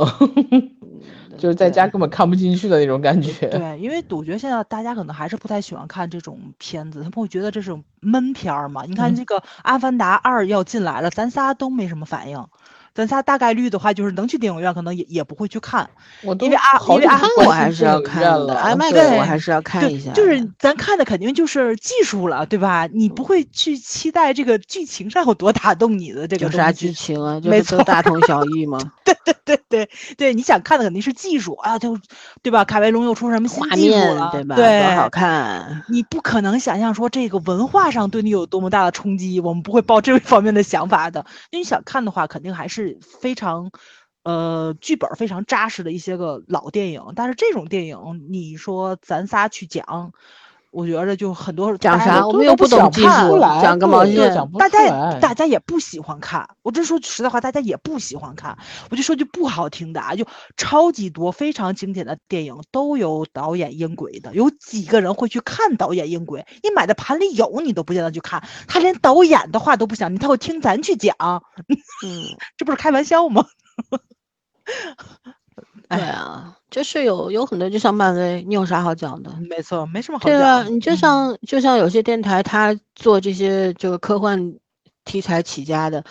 [1.37, 3.47] 就是在家根本看不进去的那种感觉。
[3.47, 8.83] 对，因为我觉得现在大家可能还是不太喜欢看这种片子，他们会觉得这是闷片儿嘛。
[8.85, 12.45] 你看这个《阿凡达二》要进来了，咱仨都没什么反应。
[12.99, 15.89] 咱仨大概率的话，就是能去电影院，可能也也不会去看。
[16.21, 20.11] 我因为阿因为阿我还是要看的，IMAX 我还是要看一下。
[20.11, 22.89] 就是咱看的肯定就是技术了，对吧？
[22.91, 26.45] 你不会去期待这个剧情上有多打动你的这个。
[26.45, 27.39] 有啥剧情啊？
[27.45, 28.77] 没错，大同小异吗？
[29.05, 31.97] 对对对对对，你想看的肯定是技术啊，就
[32.41, 32.65] 对吧？
[32.65, 34.55] 卡梅隆又出什么新技术了，对吧？
[34.55, 35.83] 对，多好看！
[35.87, 41.25] 你不可能想象说这个文化上对你有多么大的冲击，我们不会抱这方面的想法的。
[41.51, 43.71] 那你想看的话，肯定还是非常。
[44.21, 47.01] 呃剧本非常扎实的一些个老电影。
[47.15, 47.97] 但是这种电影，
[48.29, 50.11] 你说咱仨去讲。
[50.71, 56.47] 我觉着就很多讲啥，我们又不懂技术，讲个毛线，大家大家也不喜欢看。
[56.61, 58.57] 我这说句实在话，大家也不喜欢看。
[58.91, 60.25] 我就说句不好听的啊，就
[60.57, 66.45] 超级多非常经典的电影都有导演音轨的，有几个人会去看导演音轨？
[66.61, 68.43] 你买的盘里有，你都不见得去看。
[68.67, 71.15] 他连导演的话都不想，你他会听咱去讲，
[72.05, 72.23] 嗯，
[72.57, 73.45] 这不是开玩笑吗？
[75.89, 79.31] 对啊，就是有有很多，就像漫威，你有啥好讲的？
[79.49, 80.39] 没错，没什么好讲的。
[80.39, 84.53] 对啊，你就像就像有些电台，他做这些就是科幻
[85.03, 86.03] 题材起家的，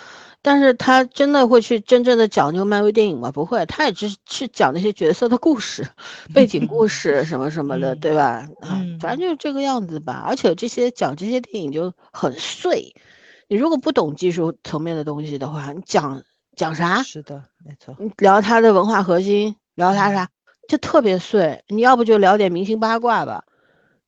[0.43, 3.31] 但是他真的会去真正的讲这个漫威电影吗？
[3.31, 5.87] 不会，他也只是讲那些角色的故事、
[6.35, 8.45] 背景故事什么什么的，对吧？
[8.63, 10.25] 嗯，反正就是这个样子吧。
[10.27, 12.93] 而且这些讲这些电影就很碎，
[13.47, 16.21] 你如果不懂技术层面的东西的话，你讲
[16.57, 17.01] 讲啥？
[17.05, 17.95] 是的，没错。
[18.01, 19.55] 你聊他的文化核心。
[19.79, 20.29] 聊他啥，
[20.69, 21.63] 就特别碎。
[21.69, 23.45] 你要不就聊点明星八卦吧，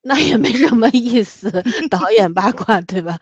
[0.03, 1.63] 那也没什么意思。
[1.89, 3.17] 导演八卦，对吧？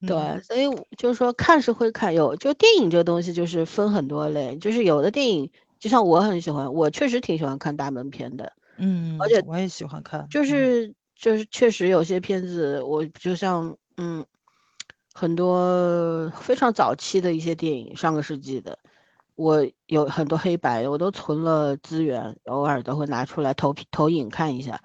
[0.00, 0.68] 对，所以
[0.98, 8.52] 就是说看是会看，有就电影这个东西就是分很多类，就是有的电影，就像我很喜欢，我确实挺喜欢看大门片的。
[8.76, 14.26] 嗯，而且我也喜欢看，就是就是确实有些片子，我就像嗯，
[15.14, 18.76] 很多非常早期的一些电影，上个世纪的。
[19.34, 24.80] 我有很多黑白，我都存了资源，偶尔都会拿出来投投影看一下。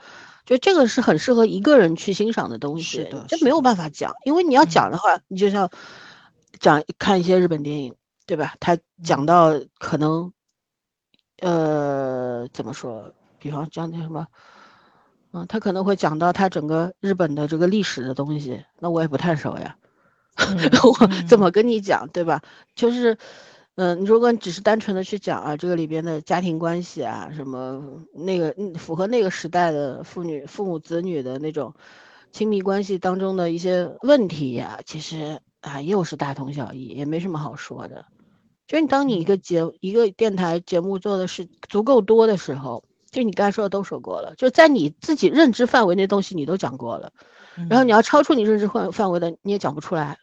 [0.45, 5.69] 就这个是很适合一个人去欣赏的东西，这没有办法讲，因为你要讲的话，你就像
[6.59, 7.93] 讲看一些日本电影，
[8.25, 8.55] 对吧？
[8.59, 10.33] 他讲到可能，
[11.39, 13.13] 呃，怎么说？
[13.37, 14.25] 比方讲那什么，
[15.31, 19.77] 嗯，他可能会讲到他整个日本的这个历史的东西，那我也不太熟呀，
[20.83, 22.41] 我怎么跟你讲，对吧？
[22.73, 23.19] 就是。
[23.81, 31.73] 嗯，如果你只是单纯的去讲啊，这个里边的家庭关系啊，什么那个符合那个时代的妇女、父母子女的那种
[32.29, 38.05] 亲密关系当中的一些问题呀，其实啊又是大同小异，也没什么好说的。
[38.67, 47.13] 就是你当你一个节一个电台节目做的是足够多的时候，就你该说的都说过了，就在你自己认知范围内东西你都讲过了，
[47.69, 50.17] 然后你要超出你认知范范围的你也讲不出来，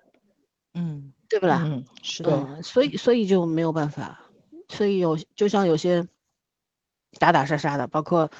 [0.75, 1.15] 嗯。
[1.29, 1.62] 对不啦？
[1.64, 4.20] 嗯，是的，所以所以就没有办法，
[4.68, 6.07] 所以有就像有些
[7.18, 8.31] 打打杀杀的，包括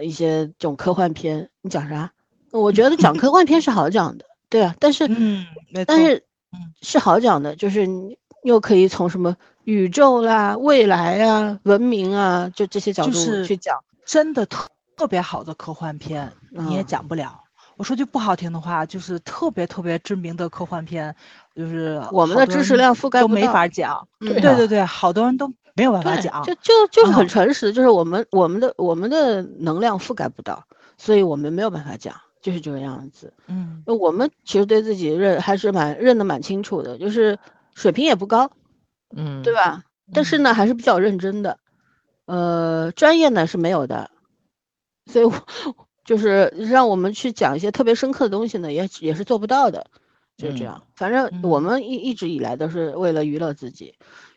[0.00, 2.12] 一些这种科幻片，你讲啥？
[2.52, 5.46] 我觉得讲科幻片是好讲的，对啊，但是嗯，
[5.86, 17.44] 但是嗯是好讲的，就是你又可以从什么宇宙啦、未来啊、文明啊，就这些角度去讲，真的特特别好的科幻片你也讲不了。
[17.76, 21.16] 我说句不好听的话，就是特别特别知名的科幻片。
[21.54, 30.64] 就是我们的知识量覆盖都没法讲，对对对，好多人都没有办法讲，就就就是很诚实，就是我们我们的我们的能量覆盖不到，
[30.96, 33.32] 所以我们没有办法讲，就是这个样子。
[33.46, 37.38] 嗯，我们其实对自己认还是蛮认得蛮清楚的，就是
[37.74, 38.50] 水平也不高，
[39.16, 39.82] 嗯，对吧？
[40.12, 41.58] 但是呢，还是比较认真的，
[42.26, 44.10] 呃，专业呢是没有的，
[45.06, 45.30] 所以
[46.04, 49.86] 就是让我们去讲一些特别深刻的东西呢，也也是做不到的。
[50.40, 53.94] 就这样，反正我们一一直以来都是为了娱乐自己，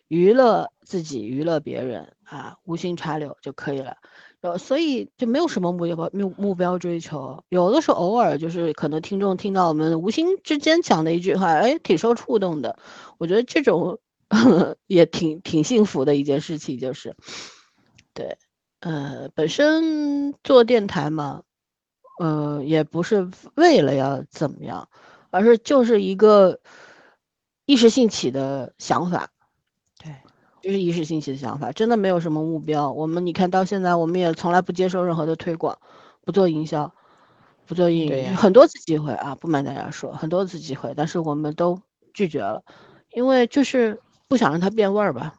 [0.07, 3.97] 娱乐自己，娱乐别人啊，无心插柳就可以了。
[4.41, 7.45] 呃，所以就没有什么目标目目标追求。
[7.47, 12.77] 有的时候偶尔就是可能听众听到我们无心之间讲的一句话，哎，挺受触动的。
[13.17, 13.99] 我觉得这种
[14.87, 17.15] 也挺挺幸福的一件事情，就是，
[18.13, 18.37] 对，
[18.81, 21.43] 呃，本身做电台嘛，
[22.19, 24.89] 呃，也不是为了要怎么样。
[25.33, 26.59] 而是就是一个
[27.65, 29.31] 一时兴起的想法，
[29.99, 30.15] 对，
[30.61, 32.91] 就是一时兴起的想法，真的没有什么目标。
[32.91, 35.75] 我们你看到现在，我们也从来不接受任何的推广，
[36.23, 36.93] 不做营销，
[37.65, 41.81] 不做运营，很多次机会啊，不瞒大家说，很多次机会，但是我们都
[42.13, 42.63] 拒绝了，
[43.15, 45.33] 因为就是不想让它变味儿吧。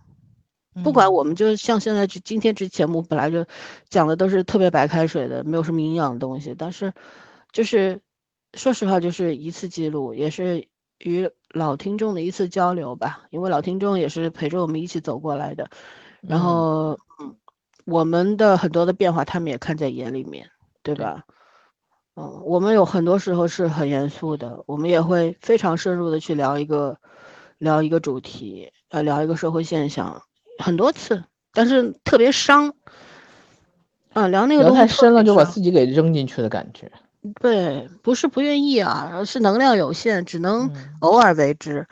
[0.82, 3.47] 不管我们就像现在这今天这节目本来就
[3.90, 6.92] 讲的都是特别白开水的，没有什么营养的东西，但是
[7.53, 8.01] 就是。
[8.55, 13.26] 说实话，就是一次记录，也是与老听众的一次交流吧。
[13.30, 15.68] 因为老听众也是陪着我们一起走过来的，
[16.20, 17.34] 然后，嗯，
[17.84, 20.50] 我们的很多的变化，他们也看在眼里面，
[20.82, 21.24] 对吧？
[22.16, 26.98] 嗯，我们有很多时候是很严肃的，我们也会非常深入的去聊一个，
[27.59, 30.22] 聊一个主题，呃，聊一个社会现象，
[30.59, 32.74] 很多次，但是特别伤。
[34.12, 36.92] 啊，聊那个太深了，就把自己给扔进去的感觉。
[37.41, 40.70] 对，不是不愿意啊，是能量有限，只能
[41.01, 41.87] 偶尔为之。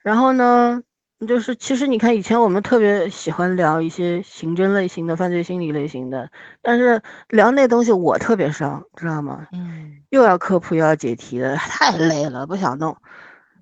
[0.00, 0.82] 然后呢，
[1.26, 6.30] 就是其实你看，以前我们特别喜欢聊一些刑侦类型的、犯罪心理类型的，
[6.62, 9.46] 但是聊那东西我特别伤，知道吗？
[9.52, 12.96] 嗯，又要科普又要解题的，太累了，不想弄。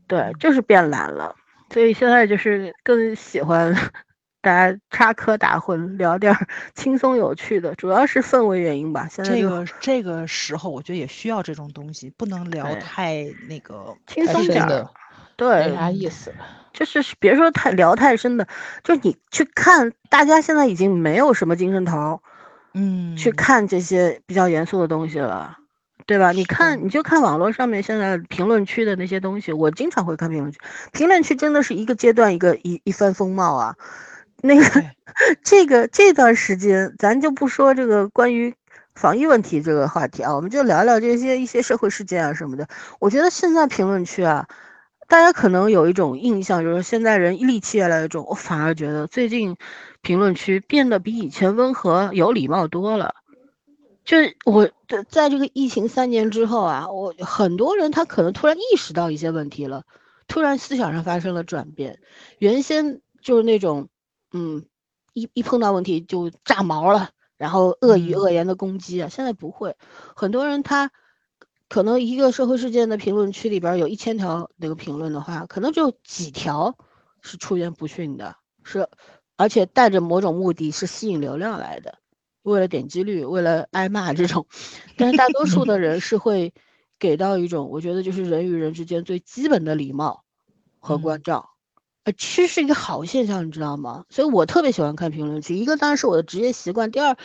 [0.06, 1.34] 对，就是变懒了，
[1.72, 3.74] 所以现在就是更喜欢
[4.46, 9.08] 大家插科打诨，聊点儿轻松有趣的，主要是氛围原因吧。
[9.10, 13.92] 现在这个这个时候，我觉得也需要这种东西，不能聊太那个。
[14.06, 14.88] 轻太松点儿的，
[15.34, 16.32] 对没，啥意思。
[16.72, 18.46] 就是别说太聊太深的，
[18.84, 22.20] 就你去看，大家现在已经没有什么精神头儿
[22.74, 25.56] 嗯，去看这些比较严肃的东西了，
[26.06, 26.30] 对吧？
[26.30, 30.60] 你看，你就看网络上面现在评论区的那些东西，我经常会看评论区，
[30.92, 33.74] 评论区真的是一个阶段一个一一番风貌啊。
[34.46, 34.84] 那个
[35.42, 38.54] 这个这段时间，咱就不说这个关于
[38.94, 42.66] 防疫问题这个话题啊，我们就聊聊这些一些社会事件啊什么的。
[42.98, 44.46] 我觉得现在评论区啊，
[45.08, 48.24] 大家可能有一种印象，就是现在人戾气越来越重。
[48.26, 49.56] 我反而觉得最近
[50.02, 53.14] 评论区变得比以前温和、有礼貌多了。
[54.04, 59.82] 就是我的在这个疫情三年之后啊，我很多人他可能突然意识到一些问题了，
[60.28, 61.98] 突然思想上发生了转变。
[62.38, 63.88] 原先就是那种，
[64.32, 64.64] 嗯，
[65.12, 69.76] 一一碰到问题就炸毛了，然后恶语嗯恶言的攻击啊，现在不会。
[70.14, 70.90] 很多人他
[71.68, 76.76] 可能一个社会事件的评论区里边有一千条那个评论的话，可能只有几条
[77.20, 78.88] 是出言不逊的，是
[79.36, 81.98] 而且带着某种目的是吸引流量来的，
[82.42, 84.46] 为了点击率，为了挨骂这种。
[84.96, 86.54] 但是大多数的 人是会
[86.98, 90.24] 给到一种，我觉得就是人与人之间最基本的礼貌
[90.78, 91.55] 和关嗯照。
[92.06, 94.04] 呃，其实是一个好现象，你知道吗？
[94.08, 95.56] 所以我特别喜欢看评论区。
[95.56, 97.16] 一个当然是我的职业习惯，第二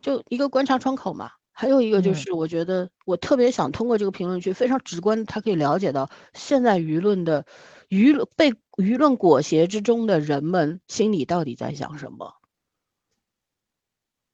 [0.00, 1.32] 就一个观察窗口嘛。
[1.50, 7.44] 还有一个就嗯是，我觉得我特别想通过这个评论区，非常直观的，他可以了解到现在舆论的
[7.88, 12.34] 舆论被舆论裹挟之中的人们心里到底在想什么。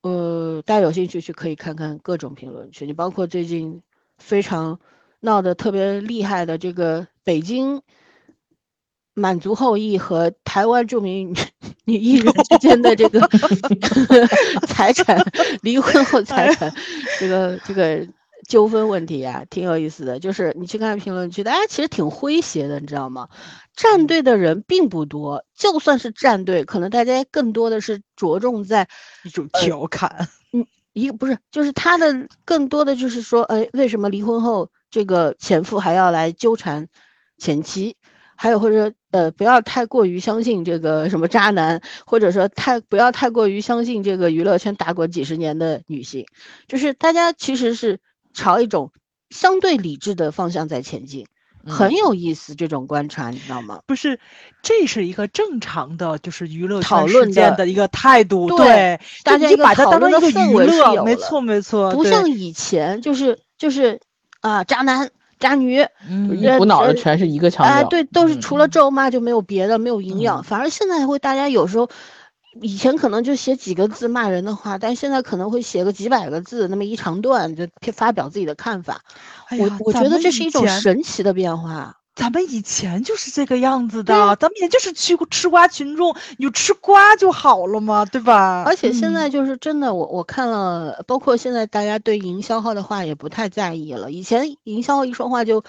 [0.02, 3.82] 呃，大家有兴趣去可以看看各种评论区，你包括最近
[4.18, 4.78] 非常
[5.20, 7.80] 闹得特别厉害的这个北京
[9.20, 11.34] 满族后裔和台湾著名
[11.84, 13.20] 女艺人之间的这个
[14.66, 15.18] 财产
[15.62, 16.72] 离婚后财产
[17.18, 18.06] 这个这个
[18.48, 20.18] 纠纷问题啊，挺有意思的。
[20.18, 23.28] 就是你去看评论区，大家其实挺诙谐的，你知道吗？
[23.76, 28.88] 站队的人并不多，就算是站队，可能大家更多的是着重在
[29.24, 30.28] 一种调侃。
[30.52, 36.88] 嗯一个不是，就是他的更多的就是说，哎，为什么离婚后这个前夫还要来纠缠
[37.38, 37.96] 前妻？
[38.34, 46.26] 还有或者呃，不要太过于相信这个什么渣男，或者说太不要太过于相信这个娱乐圈打滚几十年的女性，
[46.68, 47.98] 就是大家其实是
[48.32, 48.92] 朝一种
[49.30, 51.26] 相对理智的方向在前进，
[51.66, 53.80] 很嗯有意思这种观察，你知道吗？
[53.86, 54.20] 不是，
[54.62, 58.48] 这是一个正常的，就是娱乐圈讨论的件的一个态度。
[58.48, 64.00] 对对，大家就把它当成一个娱乐，没错没错，不像以前，就是就是
[64.40, 67.88] 啊，渣男渣女，嗯一股脑的呃全是一个腔哎，调。
[67.88, 70.40] 对，都是嗯除了咒骂就没有别的，没有营养。
[70.40, 71.88] 嗯反而现在会大家有时候，
[72.60, 79.00] 以前可能就写几个字骂人的话，但现在可能会写个几百个字，那么一长段就发表自己的看法。
[79.58, 81.96] 我我觉得这是一种神奇的变化。
[82.20, 88.62] 咱们以前就是这个样子的，咱们也就是吃吃瓜群众，你就吃瓜就好了嘛，对吧？
[88.66, 94.12] 而且现嗯在就是真的，我我看了，包括现在大家对营销号的话也不太在意了。
[94.12, 95.64] 以前营销号一说话就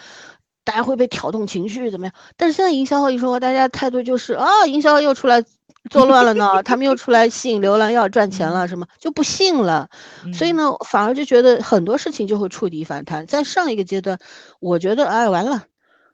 [0.66, 2.14] 大家会被挑动情绪怎么样？
[2.36, 5.42] 但是现在营销号一说话，大家态度就是啊，营销号又出来
[5.90, 9.90] 作乱了呢， 他们又出来吸引流量要赚钱了，什么就不信了。
[10.34, 13.26] 所以嗯呢，反而就觉得很多事情就会触底反弹。
[13.26, 14.20] 在上一个阶段，
[14.60, 15.64] 我觉得哎完了，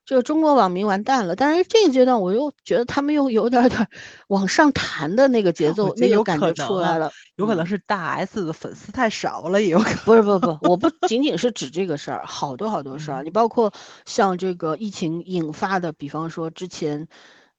[0.07, 1.35] 这个中国网民完蛋了。
[1.35, 3.87] 但是这个阶段，我又觉得他们又有点点
[4.29, 7.11] 往上弹的那个节奏，那个感觉出来了。
[7.35, 9.97] 有可能嗯是大 S 的粉丝太少了，也有可能。
[10.05, 13.23] 不是不不， 我不仅仅是指这个事儿，好多好多事儿。
[13.23, 13.73] 你包括
[14.05, 17.07] 像这个疫情引发的，比方说之前，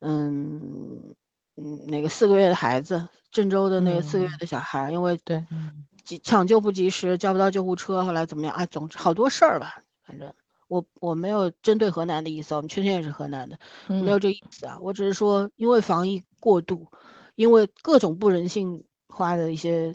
[0.00, 1.14] 嗯
[1.56, 5.84] 嗯，那个四个月的孩子，郑州的那个四个月嗯的小孩，因为对嗯
[6.24, 8.64] 抢救不及时，叫不到救护车，后来怎么样啊？
[8.64, 10.32] 总之好多事儿吧，反正
[10.68, 13.58] 我我没有针对河南的意思，我们圈圈也是河南的，
[13.88, 14.78] 没有嗯这意思啊。
[14.80, 16.88] 我只是说，因为防疫过度，
[17.34, 19.94] 因为各种不人性化的一些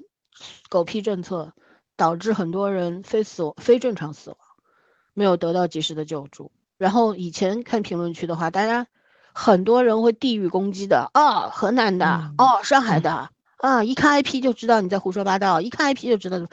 [0.69, 1.53] 狗屁政策，
[1.95, 4.38] 导致很多人非死亡、非正常死亡，
[5.13, 6.51] 没有得到及时的救助。
[6.78, 8.88] 然后以前看评论区的话，大家
[9.34, 16.47] 很多人会地域攻击的啊，河南的、嗯哦，上海嗯的啊，一看 IP 就知道你在胡说八道，一看 IP 就知道。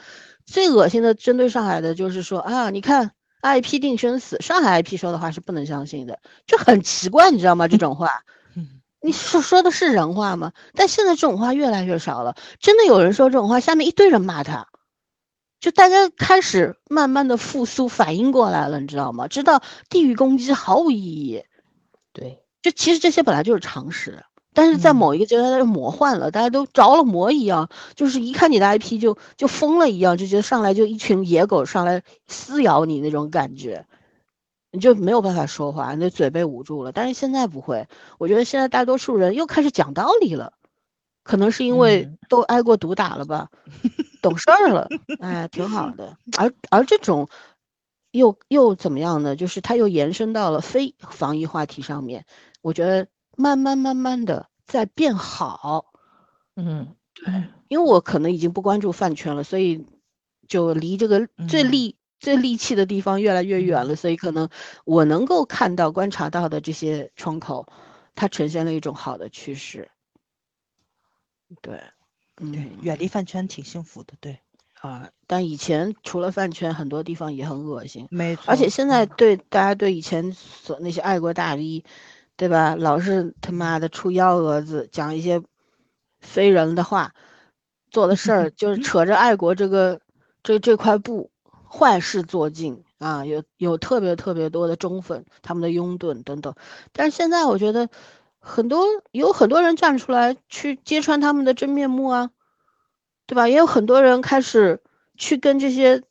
[0.45, 3.11] 最恶心的针对上海的就是说啊，你看
[3.41, 7.67] IP 定生死，上海 IP 说的话是不能相信的，就很奇怪，你知道吗？
[7.67, 8.23] 这种话。
[8.55, 10.53] 嗯你说说的是人话吗？
[10.75, 14.67] 但现在这种话越来越少了，真的有人说这种话，下面一堆人骂他，
[15.59, 19.27] 就大家开始慢慢的复苏，反应过来了，你知道吗？
[19.27, 21.43] 知道地域攻击毫无意义，
[22.13, 24.23] 对，就其实这些本来就是常识，
[24.53, 33.85] 但是在某一个阶段它就魔幻了，大家都着了魔一样，就是一看你的 IP 就就疯了一样，就觉得上来就一群野狗上来撕咬你那种感觉。
[34.73, 36.93] 你就没有办法说话，你的嘴被捂住了。
[36.93, 37.87] 但是现在不会，
[38.17, 40.53] 我觉得现在大多数人又开始讲道理了，
[41.23, 43.49] 可能是因为都挨过毒打了吧，
[44.21, 44.87] 懂事儿了，
[45.19, 46.17] 哎，挺好的。
[46.37, 47.27] 而而这种
[48.11, 49.35] 又又怎么样呢？
[49.35, 52.23] 就是它又延伸到了非防疫话题上面，
[52.61, 53.07] 我觉得
[53.37, 55.93] 慢慢慢慢的在变好。
[56.55, 59.85] 嗯，对，因为我可能已经不关注饭圈了，所以
[60.47, 61.97] 就离这个最利。
[62.21, 64.47] 最利气的地方越来越远了，所以可能
[64.85, 67.65] 我能够看到、观察到的这些窗口，
[68.13, 69.89] 它呈现了一种好的趋势。
[71.63, 71.81] 对，
[72.35, 74.37] 对，远离饭圈挺幸福的，对。
[74.81, 78.07] 啊，但以前除了饭圈，很多地方也很恶心。
[78.11, 78.43] 没错。
[78.45, 81.83] 而且现在对大家对以前所那些爱国大 V，
[82.41, 82.73] 对吧？
[82.75, 85.43] 老是他妈的出幺蛾子，讲一些
[86.21, 87.13] 非人的话，
[87.91, 90.01] 做的事儿 就是扯着爱国这个
[90.41, 91.29] 这这块布。
[91.69, 96.55] 坏事做尽啊，有有特别特别多的忠粉，他们的拥趸等等。
[96.91, 97.87] 但是现在我觉得，
[98.39, 102.31] 很多有很多人站出来去揭穿他们的真面目啊，
[103.27, 103.47] 对吧？
[103.47, 104.81] 也有很多人开始
[105.15, 106.01] 去跟这些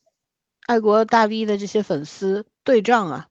[0.66, 3.28] 爱国大 V 的这些粉丝对账啊，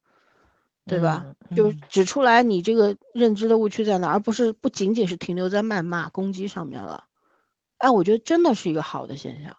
[0.89, 1.25] 对吧？
[1.55, 7.05] 就指出来你这个认知的误区在哪，而不是不仅仅是停留在谩骂攻击上面了。
[7.77, 9.55] 哎，我觉得真的是一个好的现象。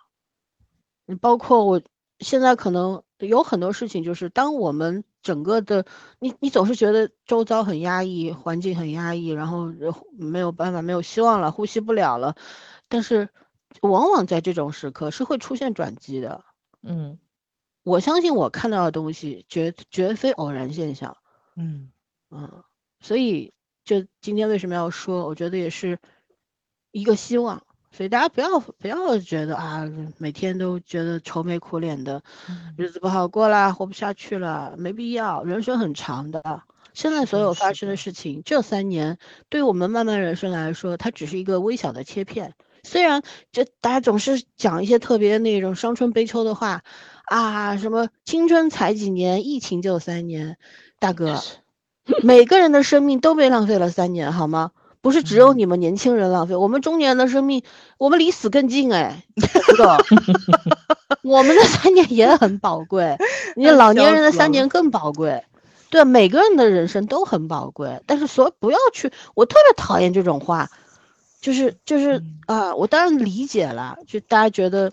[1.07, 1.81] 你包括我。
[2.22, 5.87] 现在可能有很多事情，就是当我们整个的
[6.18, 9.72] 你，你总是觉得周遭很压抑，环境很压抑，然后
[10.18, 12.37] 没有办法，没有希望了，呼吸不了了。
[12.89, 13.31] 但是，
[13.81, 16.45] 往往在这种时刻是会出现转机的。
[16.83, 17.18] 嗯，
[17.85, 21.16] 我相信我看到的东西绝绝非偶然现象。
[21.57, 21.90] 嗯
[22.30, 22.62] 嗯，
[23.01, 23.53] 所以
[23.84, 25.26] 就今天为什么要说？
[25.26, 25.98] 我觉得也是
[26.92, 27.62] 一个希望。
[27.92, 29.84] 所以大家不要不要觉得啊，
[30.16, 32.22] 每天都觉得愁眉苦脸的，
[32.76, 35.42] 日子不好过啦，活不下去了，没必要。
[35.42, 36.62] 人生很长的，
[36.94, 42.55] 现在所有发生的事情，这三年对我们漫漫人生来说，它只是一个微小的切片。
[42.84, 46.84] 虽然这大家总是讲一些特别那种伤春悲秋的话，
[47.24, 50.59] 啊，什么青春才几年，疫情就三年，
[51.01, 51.42] 大哥，
[52.22, 54.70] 每个人的生命都被浪费了三年，好吗？
[55.01, 57.62] 不是只有你们年轻人浪费，我们中年人的生命，
[57.96, 59.96] 我们离死更近哎，知道？
[61.24, 63.16] 我们的三年也很宝贵，
[63.57, 65.42] 你老年人的三年更宝贵。
[65.88, 70.68] 对，每个人的人生都很宝贵，但是所不要去，我特别讨厌这种话，
[71.40, 74.92] 就是就是啊，我当然理解了，就大家觉得。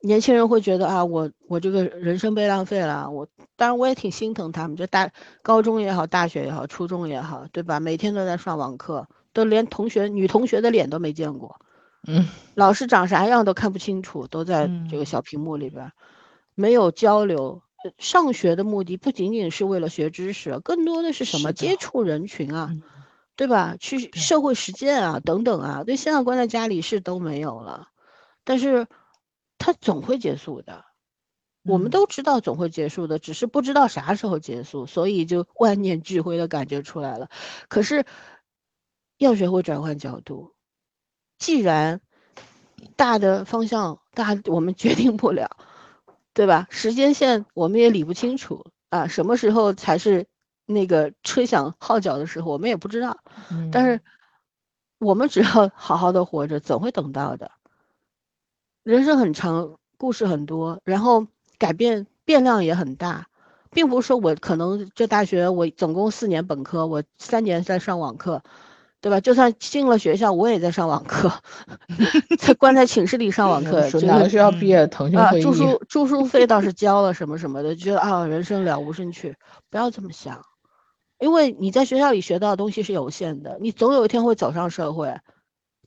[0.00, 3.10] 年轻人会觉得啊，我我这个人生被浪费了。
[3.10, 3.26] 我
[3.56, 5.10] 当然我也挺心疼他们，就大
[5.42, 7.80] 高中也好，大学也好，初中也好，对吧？
[7.80, 11.58] 每天都在上网课，都连同学女同学的脸都没见过，
[12.06, 15.90] 嗯，老师长啥样都看不清楚，都在这个小屏幕里边，
[16.54, 17.60] 没有交流。
[17.96, 21.52] 上学的目的不仅仅是为了学知识，更多的是什么？
[21.52, 22.70] 接触人群啊，
[23.36, 23.76] 对吧？
[23.80, 25.82] 去社会实践啊，等等啊。
[25.84, 27.88] 对，现在关在家里是都没有了，
[28.44, 28.86] 但是。
[29.58, 30.84] 它总会结束的，
[31.64, 37.28] 我们都知道总会结束的，只是不知道啥时候结束，所以就 万念俱灰的感觉出来了。
[37.68, 38.06] 可是
[39.18, 40.54] 要学会转换角度，
[41.38, 42.00] 既然
[42.96, 45.56] 大的方向大我们决定不了，
[46.32, 46.68] 对吧？
[46.70, 50.26] 时间线我们也理不清楚啊，什么时候才是
[50.66, 53.18] 那个吹响号角的时候，我们也不知道。
[53.72, 54.00] 但是
[54.98, 57.50] 我们只要好好的活着，总会等到的。
[58.88, 61.26] 人生很长，故事很多，然后
[61.58, 63.26] 改变变量也很大，
[63.70, 68.42] 并不是说我可能这大学我总共四年本科，我三年在上网课，
[69.02, 69.20] 对吧？
[69.20, 71.30] 就算进了学校，我也在上网课，
[72.40, 73.82] 在关在寝室里上网 课。
[74.06, 74.86] 哪个学校毕业？
[74.86, 75.42] 腾讯会议。
[75.42, 79.36] 住宿住宿费倒是交了，什么什么的，觉得啊，人生了无生趣。
[79.68, 80.40] 不要这么想，
[81.18, 85.14] 因为你在学校里学到的东西是有限的，你总有一天会走上社会，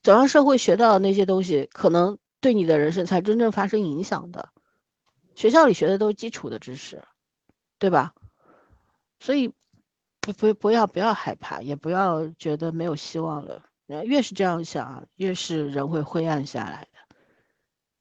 [0.04, 2.20] 走上社会学到的那些东西，可能。
[2.42, 4.50] 对你的人生才真正发生影响的，
[5.36, 7.04] 学校里学的都是基础的知识，
[7.80, 8.14] 对吧？
[9.20, 9.54] 所以
[10.20, 13.64] 不不不要不要害怕，也不要觉得没有希望了。
[14.06, 17.16] 越是这样想，越是人会灰暗下来的。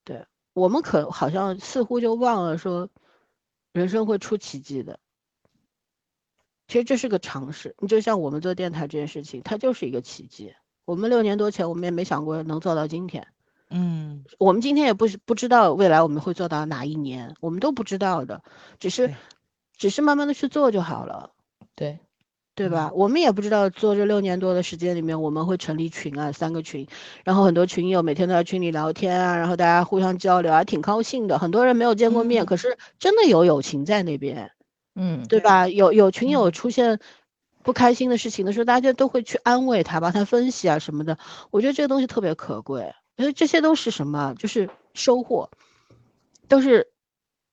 [0.04, 2.88] 对我们可好像似乎就忘了说，
[3.72, 5.00] 人生会出奇迹的。
[6.68, 7.74] 其实这是个常识。
[7.78, 10.54] 你就像我们做电台这件事情，它就是一个奇迹。
[10.84, 13.26] 我们六年多前，我们也没想过能做到今天。
[13.70, 18.42] 嗯，我们今天也不是不知道未来我们会做到哪一年，我们都不知道的，
[18.78, 19.14] 只是
[19.76, 21.30] 只是慢慢的去做就好了。
[21.76, 22.00] 对，
[22.54, 22.90] 对吧？
[22.92, 26.86] 我们也不知道做这六年多的时间里面，我们会成立群啊，三个群，
[27.24, 31.38] 然后很多群友每天都在群里聊天啊，然后大家互相交流啊，挺高兴的。
[31.38, 34.50] 很多人没有见过面，嗯可是真的有友情在那边，
[34.96, 35.68] 嗯，对吧？
[35.68, 36.98] 有有群友嗯出现
[37.62, 41.16] 不开心的事情的时候，大家都会去安慰他，帮他分析啊什么的。
[41.50, 44.34] 我觉得这个东西特别可贵，因为这些都是什么？
[44.38, 45.50] 就是收获，
[46.48, 46.90] 都是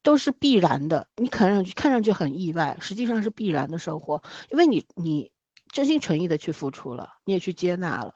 [0.01, 1.07] 都是必然的。
[1.18, 5.32] 你看上去看上去很意外，实际上是必然的收获，因为你你
[5.68, 8.13] 真心诚意的去付出了，你也去接纳了。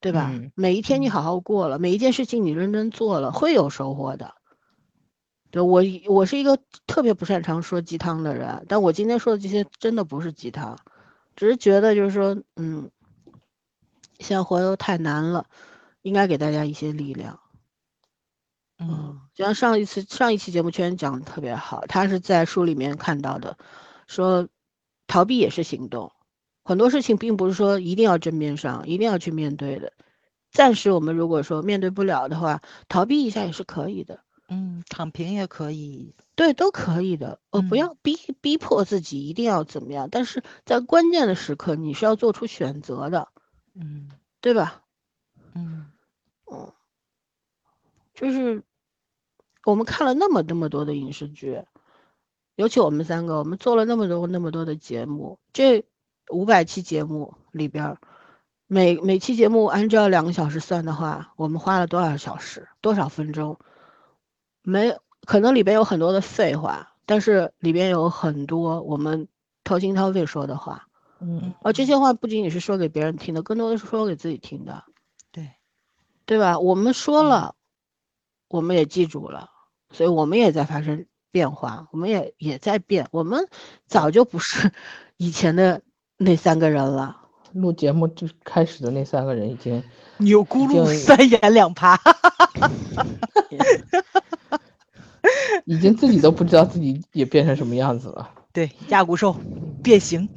[0.00, 0.30] 对吧？
[0.32, 4.34] 嗯每一天你好好过了，每一件事情你认真做了，会有收获的。
[5.50, 10.78] 对我，我是一个特别不擅长说鸡汤的人，但我今天说的这些真的不是鸡汤，
[11.36, 12.90] 只是觉得就是说，嗯，
[14.20, 15.46] 现在活得都太难了，
[16.02, 17.40] 应该给大家一些力量。
[18.78, 23.58] 嗯就像上一次上一期节目圈讲的特别好，他是在书里面看到的，
[24.06, 24.48] 说
[25.06, 26.12] 逃避也是行动，
[26.64, 29.92] 很多事情并不是说一定要正面上，一定要去面对的。
[30.50, 36.14] 暂时我们如果说面对不了的话，逃避一下也是可以的，嗯，躺平也可以。
[36.34, 37.38] 对，都可以的。
[37.50, 43.28] 呃，不嗯要逼逼迫自己一定要怎么样，但是在关键的时刻你是要做出选择的，
[43.74, 44.82] 嗯对吧？
[45.54, 45.86] 嗯。
[46.52, 46.72] 嗯，
[48.12, 48.62] 就是
[49.64, 51.62] 我们看了那么那么多的影视剧，
[52.56, 55.84] 尤其我们三个，我们做了那么多那么多的节目，这
[56.28, 57.98] 五百期节目里边儿，
[58.66, 63.58] 每每期节目按照两个小时算的话，我们花了多少小时，多少分钟？
[64.62, 69.28] 没，可能里边有很多的废话，但是里边有很多我们
[69.62, 70.88] 掏心掏肺说的话，
[71.20, 71.54] 嗯。
[71.62, 74.84] 而这些话不仅仅是说给别人听的，更多的是说给自己听的。
[76.30, 76.60] 对，吧？
[76.60, 77.54] 我们说嗯了，
[78.46, 79.50] 我们也记住了，
[79.92, 83.48] 所以我们也在发生变化，我们也也在变，我们
[83.88, 84.70] 早就不是
[85.16, 85.82] 以前的
[86.16, 87.16] 那三个人了。
[87.52, 89.82] 录节目就开始的那三个人已经
[90.18, 91.98] 钮咕噜三言两爬。
[95.66, 98.30] 已经自己都不知道自己也变成什么样子了。
[98.52, 99.34] 对，亚骨兽
[99.82, 100.28] 变形，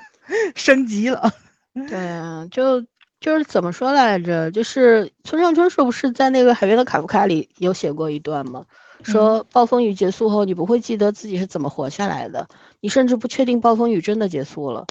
[0.56, 1.30] 升级了。
[1.74, 2.86] 对啊，就
[3.22, 4.50] 就是怎么说来着？
[4.50, 8.66] 就是村上春树不是在那个《海边的卡夫卡》里有写过一段吗？
[9.04, 12.48] 说暴风雨结束后，你不会记得自己是怎么活下来的，
[12.80, 14.86] 你甚至不确定暴风雨真的结束了。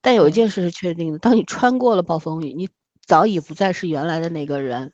[0.00, 2.68] 但有一件事是确定的，当你穿过了暴风雨，你
[3.06, 4.92] 早已不再是原来的那个人。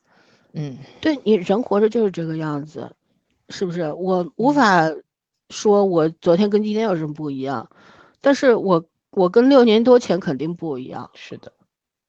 [0.53, 2.95] 嗯对你人活着就是这个样子，
[3.49, 3.90] 是不是？
[3.95, 4.90] 我无法
[5.49, 7.70] 说我昨天跟今天有什么不一样，
[8.20, 11.11] 但是我我跟六年多前肯定不一样。
[11.14, 11.53] 是的，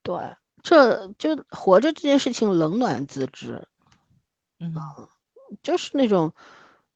[0.02, 0.16] 对，
[0.64, 3.68] 这就活着这件事情冷暖自知，
[4.60, 4.74] 嗯。
[5.62, 6.34] 就是那种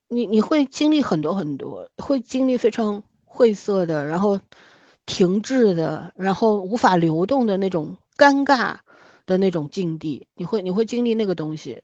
[0.07, 4.39] 你你会经历很多很多，会经历非常晦涩的，然后
[5.05, 8.77] 停滞的，然后无法流动的那种尴尬
[9.27, 11.83] 的那种境地，你会你会经历那个东西，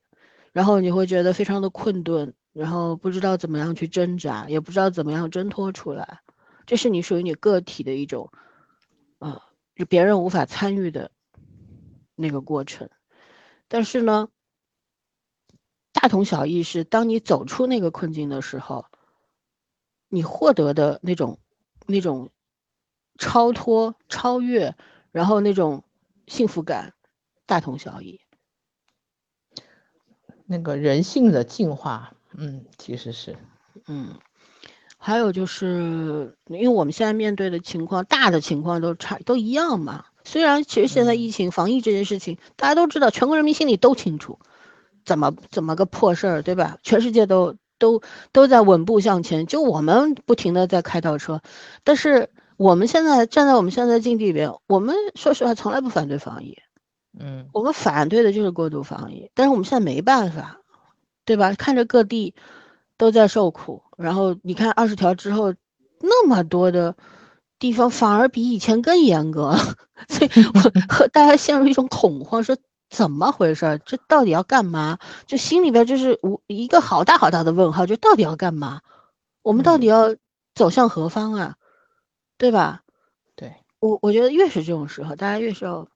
[0.52, 6.22] 然后你会觉得非常的困顿，然后不知道怎么样去挣扎，也不知道怎么样挣脱出来，
[6.66, 8.32] 这是你属于你个体的一种，
[9.20, 9.42] 啊、
[9.76, 11.12] 就别人无法参与的
[12.16, 12.90] 那个过程。
[13.68, 14.30] 但是呢，
[15.92, 18.86] 大同小异是，当你走出那个困境的时候，
[20.10, 21.40] 你获得的那种
[21.88, 22.30] 那种
[23.18, 24.76] 超脱、超越，
[25.12, 25.84] 然后那种
[26.28, 26.94] 幸福感，
[27.46, 28.22] 大同小异。
[30.46, 33.38] 那个人性的进化，嗯，其实是，
[33.88, 34.20] 嗯，
[34.98, 40.06] 还有就是，因为我们现在面对的情况，大的情况都差都一样嘛。
[40.24, 44.40] 虽然其实现在疫情防疫这件事情，大家都知道，全国人民心里都清楚，
[45.06, 46.78] 怎么怎么个破事儿，对吧？
[46.84, 48.02] 全世界都都
[48.32, 51.42] 都在稳步向前，就我们不停的在开倒车。
[51.84, 56.58] 但是我们现在站在我们现在的境地里边，我们说实话从来不反对防疫，
[57.20, 60.62] 嗯我们反对的就是过度防疫，但是我们现在没办法，
[61.26, 61.54] 对吧？
[61.54, 62.34] 看着各地
[62.98, 65.54] 都在受苦，然后你看二十条之后，
[66.00, 66.96] 那么多的
[67.64, 69.58] 地方反而比以前更严格了，
[70.10, 70.60] 所以我
[70.94, 72.58] 和大家陷入一种恐慌，说
[72.90, 73.78] 怎么回事儿？
[73.86, 75.00] 这到底要干嘛？
[75.28, 78.82] 就心里边就是无一个好大好大的问号，就到底要干嘛？
[79.44, 80.14] 我们到底要
[80.54, 81.56] 走向何方啊？
[82.38, 82.82] 对吧？
[83.38, 85.88] 对，我我觉得越是这种时候，大家越是要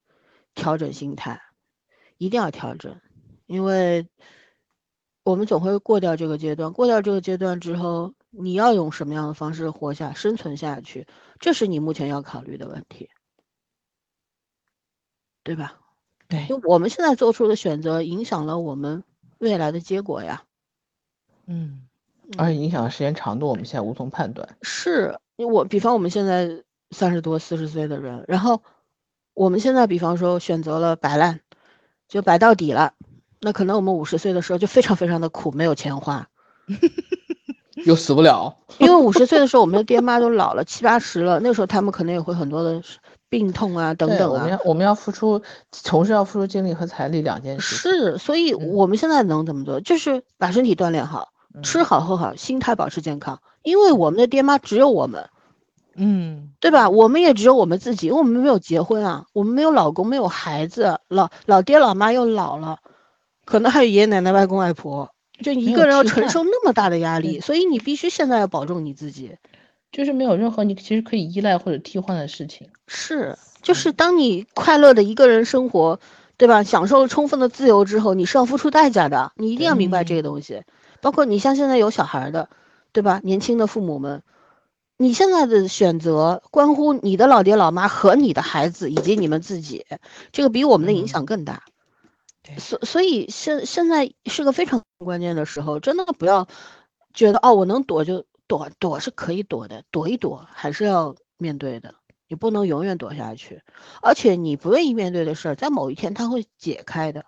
[0.55, 1.41] 调整心态，
[2.17, 2.95] 一定要调整，
[3.45, 4.07] 因为
[5.25, 11.05] 我们总会过掉这个阶段，过掉这个阶段之后，你要用什么样的方式活下、生存下去，
[11.39, 13.09] 这是你目前要考虑的问题，
[15.43, 15.79] 对吧？
[16.27, 19.03] 对，因为我们现在做出的选择影响了我们
[19.37, 20.43] 未来的结果呀。
[21.45, 21.87] 嗯，
[22.37, 24.57] 而且影响的时间长度，我们现在无从判断。
[24.61, 28.61] 是，因为我比方我们现在三十多、四十岁的人，然后
[29.33, 31.39] 我们现在比方说选择了摆烂，
[32.09, 32.93] 就摆到底了，
[33.39, 36.27] 那可能我们五十岁的时候就非常非常的苦，没有钱花。
[37.85, 42.81] 又死不了，因为五十岁的时候，我们的爹妈都老了，七八十了，那时候他们可能也会很多的
[43.29, 44.33] 病痛啊等等啊。
[44.33, 45.41] 我们要我们要付出，
[45.83, 47.75] 同时要付出精力和财力两件事。
[47.75, 49.79] 是，所以我们现在能怎么做？
[49.81, 51.29] 就是把身体锻炼好，
[51.61, 53.39] 吃好喝好，心态保持健康。
[53.61, 55.29] 因为我们的爹妈只有我们，
[55.95, 56.89] 嗯，对吧？
[56.89, 62.79] 我们也只有我们自己，因为我们没有结婚啊，我们没有老公，没有孩子，老老爹老妈又老了，
[63.45, 65.11] 可能还有爷爷奶奶、外公外婆。
[65.41, 69.37] 就一个人要承受那么大的压力，所以你必须现在要保重你自己，
[69.91, 72.67] 就是没有任何你其实可以依赖或者替换的事情。
[72.87, 75.99] 是，就是当你快乐的一个人生活，
[76.37, 76.63] 对吧？
[76.63, 80.63] 享受了充分的自由之后，你是要付出代价的，你一定要明白这个东西。
[81.01, 82.49] 包括你像现在有小孩的，
[82.91, 83.21] 对吧？
[83.23, 84.23] 年轻的父母们，
[84.97, 89.85] 你现在的选择关乎你的老爹老妈和你的孩子以及你们自己，
[90.31, 91.63] 这个比我们的影响更大。
[92.57, 96.47] 所所以现现在是个非常关键的时候，真的不要
[97.13, 101.95] 觉得哦，我能躲就躲，躲是可以躲的，躲一躲还是要面对的，
[102.27, 103.61] 你不能永远躲下去。
[104.01, 107.25] 而且你不愿意面对的事儿，在某一天它会解开的。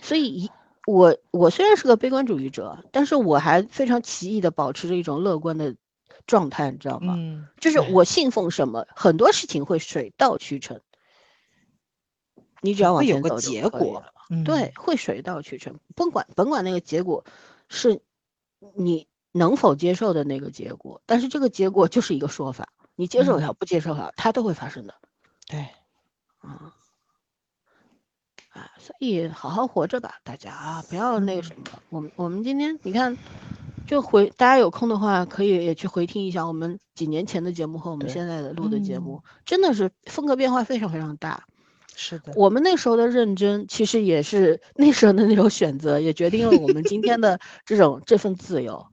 [0.00, 0.50] 所以，一
[0.86, 5.76] 我我虽然是个悲观主义者，但是我还非常奇异的保持着一种乐观的
[6.26, 7.14] 状态，你知道吗？
[7.16, 10.80] 嗯，就是我信奉什么，很多事情会水到渠成，
[12.62, 14.02] 你只要往前走结果。
[14.44, 17.24] 对，会水到渠成，甭管甭管那个结果
[17.68, 18.00] 是
[18.74, 24.94] 你能否接受的那个结果，但是这个结果就是一个说法，你接受也好不接受它，它都会发生的。
[25.46, 25.60] 对，
[26.38, 26.72] 啊，
[28.50, 31.64] 啊，所以好好活着吧，大家啊，不要那个什么。
[31.90, 33.18] 我们我们今天你看，
[33.86, 41.44] 就回大家有空的话，可以也去回听一下我们几年前的节目和我们现在的录的节目，真的是风格变化非常非常大。
[41.94, 48.86] 是的，我们那时候的认真，其实也是那时候的那种选择，也决定了我们今天的 这种这份自由，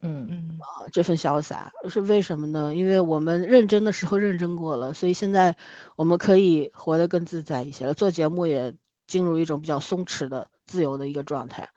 [0.00, 2.74] 嗯嗯啊，这份潇洒是为什么呢？
[2.74, 5.56] 因为我们认真的时候认真过了，所以现在
[5.96, 7.94] 我们可以活得更自在一些了。
[7.94, 8.74] 做节目也
[9.06, 11.70] 进入一种比较松弛的自由的一个状态，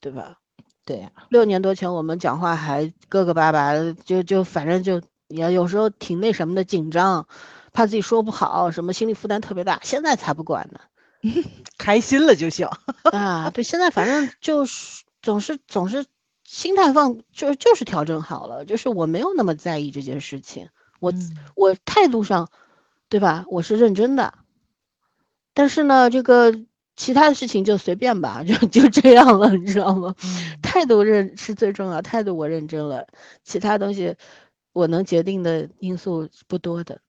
[0.00, 0.38] 对吧？
[0.84, 7.28] 对呀，六年多前我们讲话还磕磕巴巴的，就就反正就也有时候挺那什么的紧张。
[7.72, 10.80] 怕自己说不好，什么心理负担特别大，现在才不管呢，
[11.78, 12.68] 开心了就行
[13.12, 13.50] 啊。
[13.50, 16.04] 对，现在反正就是总是总是
[16.44, 20.68] 心态放，就就是调整好了，就是我没有那么在意这件事情，
[20.98, 21.12] 我
[21.54, 22.48] 我态度上，
[23.08, 23.44] 对吧？
[23.48, 24.34] 我是认真的，
[25.54, 26.52] 但是呢，这个
[26.96, 30.14] 其他的事情就随便吧，就就这样了，你知道吗？
[30.62, 33.06] 态度认是最重要，态度我认真了，
[33.44, 34.16] 其他东西
[34.72, 37.00] 我能决定的因素不多的。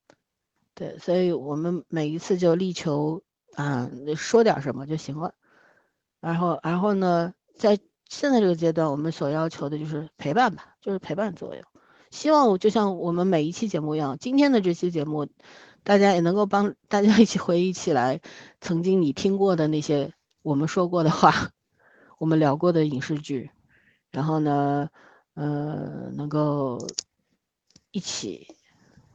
[0.81, 3.21] 对，所以我们每一次就力求
[3.53, 5.35] 啊，说点什么就行了。
[6.19, 7.77] 然后，然后呢，在
[8.09, 11.63] 现在这个阶段，我们所要求的就是陪伴吧，就是陪伴作用。
[12.09, 15.27] 希望我就像我们每一期节目一样，今天的这期节目，
[15.83, 18.19] 大家也能够帮大家一起回忆起来
[18.59, 21.51] 曾经你听过的那些我们说过的话，
[22.17, 23.51] 我们聊过的影视剧，
[24.09, 24.89] 然后呢，
[25.35, 26.79] 呃，能够
[27.91, 28.47] 一起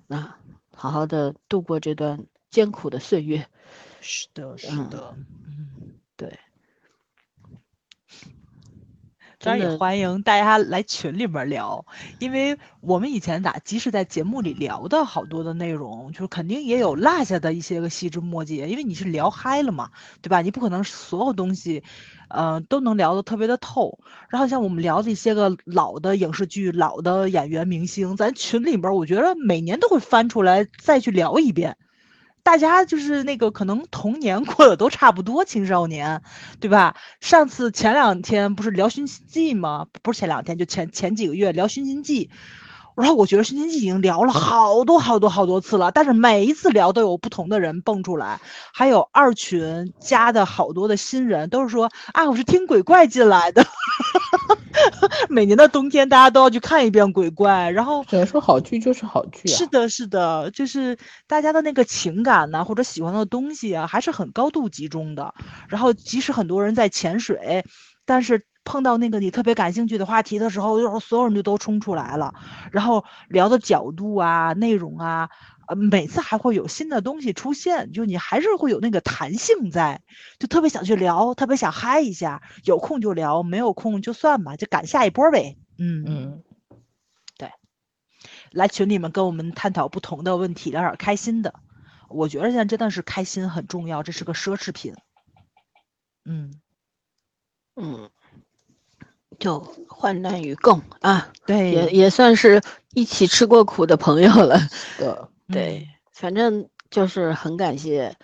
[0.06, 0.38] 啊。
[0.76, 3.48] 好好的度过这段艰苦的岁月，
[4.02, 6.38] 是的，是的，嗯，对。
[9.46, 11.86] 当然也欢迎大家来群里面聊，
[12.18, 19.90] 因为我们以前咋，即使在节目里聊的好多的内容，就是肯定也有落下的一些个细枝末节，因为你是聊嗨了嘛，
[20.20, 20.42] 对吧？
[20.42, 21.84] 你不可能所有东西。
[22.28, 24.00] 呃，都能聊得特别的透。
[24.28, 31.76] 然后像我们聊的一些个老的影视剧、老的演员明星，咱群里边，我觉得每年都会翻出来再去聊一遍。
[32.46, 36.22] 大家就是那个可能童年 过的都差不多，青少年，
[36.60, 36.94] 对吧？
[37.20, 39.88] 上次前两天不是聊《寻秦记》吗？
[40.00, 42.30] 不是前两天，就前前几个月聊《寻秦记》。
[42.96, 48.40] 然后我觉得《寻秦记》已经聊了好多好多好多次了，但是每一次聊都有不同的人蹦出来，
[48.72, 53.64] 还有二群加的好多的新人都是说啊，我是听鬼怪进来的。
[55.28, 57.70] 每年的冬天，大家都要去看一遍鬼怪。
[57.70, 59.56] 然后只能说好剧就是好剧啊。
[59.56, 60.96] 是的，是的，就是
[61.26, 65.34] 大家的那个情感呢，或者喜欢的东西啊，还是很高度集中的。
[65.68, 67.64] 然后即使很多人在潜水，
[68.06, 68.46] 但是。
[68.66, 72.34] 碰到那个你特别感兴趣的话题的时候，然后所有人就都冲出来了，
[72.72, 75.30] 然后聊的角度啊、内容啊，
[75.68, 80.02] 呃，每次还会有新的东西出现，就你还是会有那个弹性在，
[80.38, 85.56] 就特别想去聊，特别想嗨一下，有空就聊，没有空就算吧，就赶下一波呗。
[85.78, 86.42] 嗯嗯，
[87.38, 87.50] 对，
[88.50, 91.54] 来群里面跟我们探讨不同的问题，聊点开心的。
[92.08, 94.94] 我觉得现在真的是开心很重要，这是个奢侈品。
[96.24, 96.52] 嗯
[97.76, 98.10] 嗯，
[99.38, 99.58] 就
[99.88, 102.60] 患难与共啊，对，也也算是
[102.94, 104.58] 一起吃过苦的朋友了。
[104.98, 105.14] 对，
[105.52, 108.16] 对，反正就是很感谢，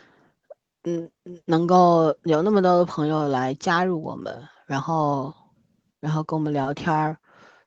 [0.84, 1.10] 嗯，
[1.44, 5.34] 能够有那么多的朋友来加入我们，然后，
[6.00, 7.16] 然后跟我们聊天儿，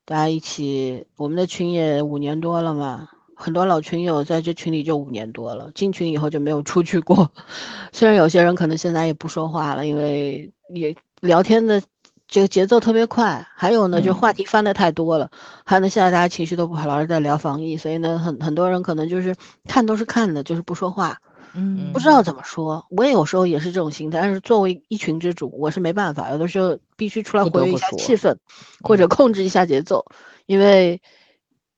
[0.06, 7.32] 大家一起，我们的群也五年多了嘛，很多老群友在这群里就五年多了，进群以后就没有出去过。
[7.94, 11.82] 虽然有些人可能现在也不说话了，因为也聊天的
[12.28, 15.30] 这个节奏特别快，还有呢，就话题翻的太多了，
[15.66, 19.36] 还有呢，现在大家情绪都不好，老是在聊防疫，所以呢，很很多人可能就是
[19.68, 21.20] 看都是看的，就是不说话，
[21.54, 22.86] 嗯，不知道怎么说。
[22.90, 28.38] 我也有时候也是这种心态，但是作为一群之主，我是没办法，有的时候必须出来活跃一下气氛，
[28.82, 30.06] 或者控制一下节奏，
[30.46, 31.02] 因为。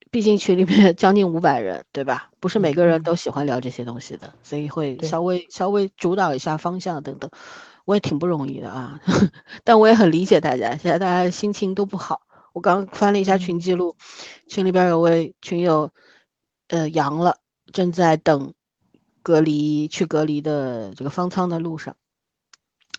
[0.09, 2.29] 毕竟群里面 将近五百人，对吧？
[2.39, 7.29] 不是每个人都喜欢聊这些东西的，所以会稍微稍微主导一下方向等等。
[7.87, 8.99] 我也挺不容易的啊，
[9.63, 12.21] 但我也很理解大家，现在大家心情都不好。
[12.51, 13.95] 我刚翻了一下群记录，
[14.49, 15.93] 群里边有位群友，
[16.67, 17.37] 呃，阳了，
[17.71, 18.53] 正在等
[19.23, 21.95] 隔离去隔离的这个方舱的路上，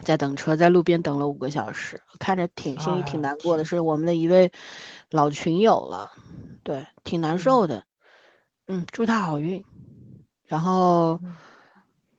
[0.03, 3.67] 在等车，在路边等了五个小时，看着挺心里挺难过的。
[3.67, 4.51] 是我们的一位
[5.11, 6.13] 老群友了。
[6.63, 7.85] 对，挺难受的，
[8.67, 9.63] 嗯，祝他好运。
[10.47, 11.21] 然后，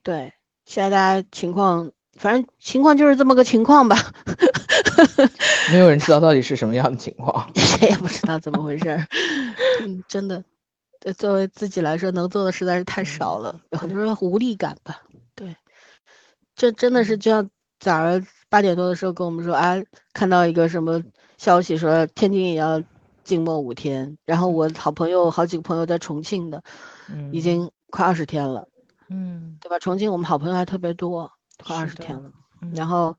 [0.03, 0.33] 对，
[0.65, 3.95] 现在大家情况，反正情况就是这么个情况吧。
[5.71, 9.07] 没有人知道到底是什么样的情况，谁 也不知道怎么回事儿。
[9.81, 10.43] 嗯，真的，
[10.99, 15.01] 对，作为自己来说，能做的实在是太少了，有很多人无力感吧。
[15.33, 15.55] 对，
[16.55, 19.77] 这真的是就像早上八点多的时候跟我们说，啊，
[20.13, 21.01] 看到一个什么
[21.37, 22.83] 消息说天津也要。
[23.21, 26.63] 静默五天，然后我好朋友好几个朋友在重庆的，
[27.31, 28.67] 已经快二十天了，
[29.07, 29.77] 嗯，对吧？
[29.77, 31.31] 重庆我们好朋友还特别多，
[31.63, 32.23] 快二十天了。
[32.73, 33.15] 然后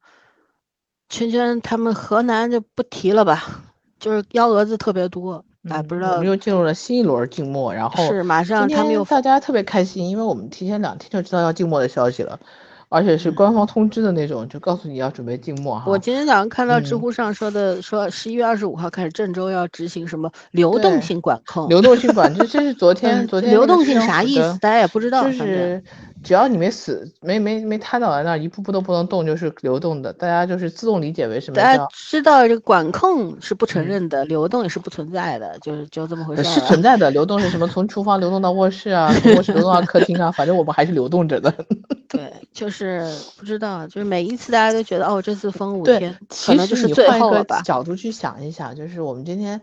[1.09, 3.63] 圈圈他们河南就不提了吧，
[3.99, 6.13] 就是幺蛾子特别多，哎，不知道。
[6.13, 12.39] 我们又进入了新一轮静默，然后是马上他们又大家特别开心，因为我们提前两天就知道要静默的消息了。
[12.93, 15.85] 而且是官方通知的那种，就告诉你要准备静默哈。
[15.87, 21.69] 我今天早上看到知乎上说的，说十一月二十五号开始郑州要执行什么流动性管控。
[21.69, 23.53] 流动性管，这这是昨 天昨天。
[23.53, 24.59] 流动性啥意思？
[24.61, 25.23] 大家也不知道。
[25.23, 25.85] 就是。
[26.23, 30.13] 只要你没死，没没没瘫倒在那儿，一步步都不能动，就是流动的。
[30.13, 31.57] 大家就是自动理解为什么？
[31.57, 36.45] 大家知道这个管控是不承认的，流动也是不存在的，就是就这么回事。
[36.45, 37.67] 是存在的，流动是什么？
[37.69, 41.53] 从厨房流动到卧室啊，从卧室流动到客厅啊，反正我们还是流动着的。
[42.09, 43.07] 对，就是
[43.39, 46.15] 不知道，就是每一次大家都觉得哦，这次封五天，
[46.47, 47.63] 可能就是最后了吧？
[47.63, 49.61] 角度去想一想，就是我们今天。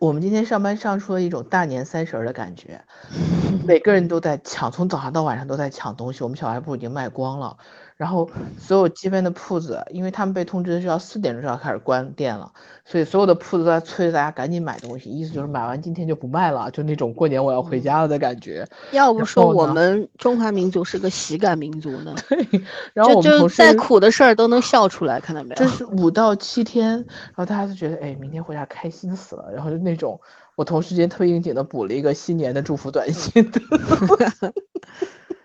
[0.00, 2.84] 我们今天上班上出了一种大年三十的感觉，
[3.66, 6.22] 每个人都在抢，从早上到晚上都在抢东西。
[6.22, 7.56] 我们小卖部已经卖光了。
[7.98, 12.52] 然后所有街边的铺子，因为他们被通知是要四点钟就要开始关店了，
[12.84, 18.64] 所以所有的铺子都在催大家赶紧买东西，意思就是买完今天就不卖了，就那种过年我要回家了的感觉。
[18.92, 22.14] 要不说我们中华民族是个喜感民族呢？
[22.30, 22.62] 对，
[22.94, 25.56] 然后我们就再苦的事儿都能笑出来，看到没有？
[25.56, 30.20] 这是五到七天，然后大家都觉得哎，明天回家开心死了，然后就那种，
[30.54, 33.50] 我同事间特别应景的补了一个新年的祝福短信。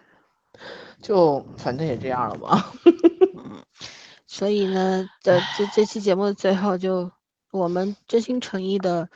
[1.03, 2.71] 就反正也这样了吧，
[3.35, 3.61] 嗯，
[4.25, 7.11] 所以呢，在这这期节目的最后，就
[7.51, 9.09] 我们真心诚意的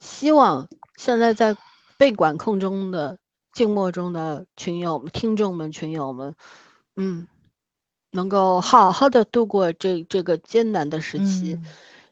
[0.00, 1.56] 希望，现在在
[1.96, 3.18] 被管控中的
[3.52, 6.34] 静默中的群友们、听众们、群友们，
[6.96, 7.28] 嗯，
[8.10, 11.60] 能够好好的度过这这个艰难的时期，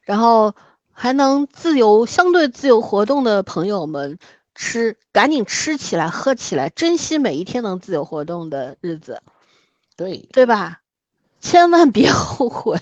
[0.03, 0.55] 然后
[0.93, 4.19] 还能自由、相对自由活动的朋友们。
[4.57, 9.23] 吃，赶紧吃起来，喝起来，珍惜每一天能自由活动的日子，
[9.97, 10.81] 对对吧？
[11.39, 12.81] 千万别后悔，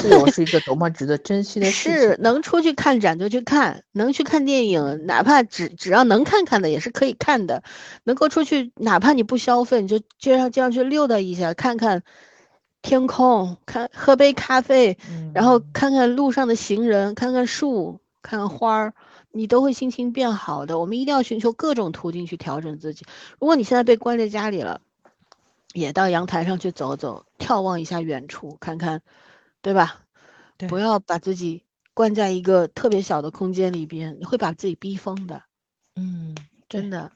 [0.00, 1.72] 自由是一个多么值得珍惜的事。
[1.72, 7.64] 是能出去看展就去看，能去看电影，哪怕只只要能看看的也是可以看的。
[8.04, 12.04] 能够出去，哪怕你不消费，你就街上这样去溜达一下，看看
[12.80, 14.96] 天空，看喝杯咖啡，
[15.34, 18.94] 然后看看路上的行人，看看树，看看花儿。
[19.30, 20.78] 你都会心情变好的。
[20.78, 23.06] 我们一定要寻求各种途径去调整自己。
[23.38, 24.80] 如果你现在被关在家里了，
[25.72, 29.02] 也到阳台上去走走，眺望一下远处，看看，
[29.62, 30.00] 对吧？
[30.56, 31.62] 对不要把自己
[31.94, 35.44] 关在一个特别小的空间里边，你会把自己逼疯的，
[35.94, 36.34] 嗯，
[36.68, 37.12] 真的。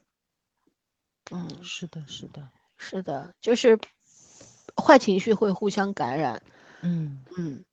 [1.31, 3.79] 嗯，是的，是的，是的，就是
[4.75, 6.41] 坏情绪会互相感染。
[6.81, 7.63] 嗯嗯，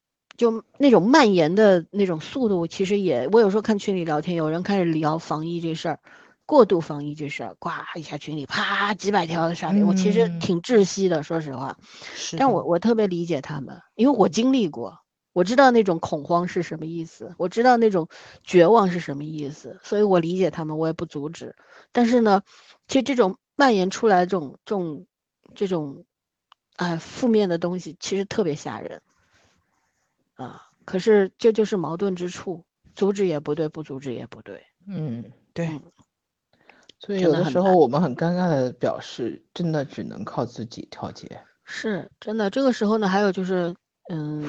[0.41, 6.01] 就那种蔓延的那种速度，其实也，我有时候看群里聊天，有人开始聊防疫这事儿，
[6.47, 11.77] 过度防疫这事儿，呱一下群里啪几百条的刷屏，我其实嗯挺窒息的，说实话。
[12.15, 12.39] 是。
[12.39, 15.01] 但我我特别理解他们，因为我经历过，
[15.35, 18.09] 我知道那种恐慌是什么意思，我知道那种
[18.43, 21.55] 绝望是什么意思，所以我理解他们，我也不阻止。
[21.93, 22.41] 但是呢，
[22.89, 25.07] 其实这种蔓延出来的这种这种
[25.55, 26.07] 这种，
[26.77, 29.03] 哎，负面的东西其实特别吓人
[30.45, 30.62] 啊。
[30.85, 32.65] 可是这就是矛盾之处，
[32.95, 34.62] 阻止也不对，不阻止也不对。
[34.89, 35.81] 嗯，对嗯，
[36.99, 41.41] 所以有的时候我们很尴尬的表示，真的只能靠自己调节。
[41.65, 43.75] 是真的，这个时候呢，还有就是，
[44.11, 44.49] 嗯，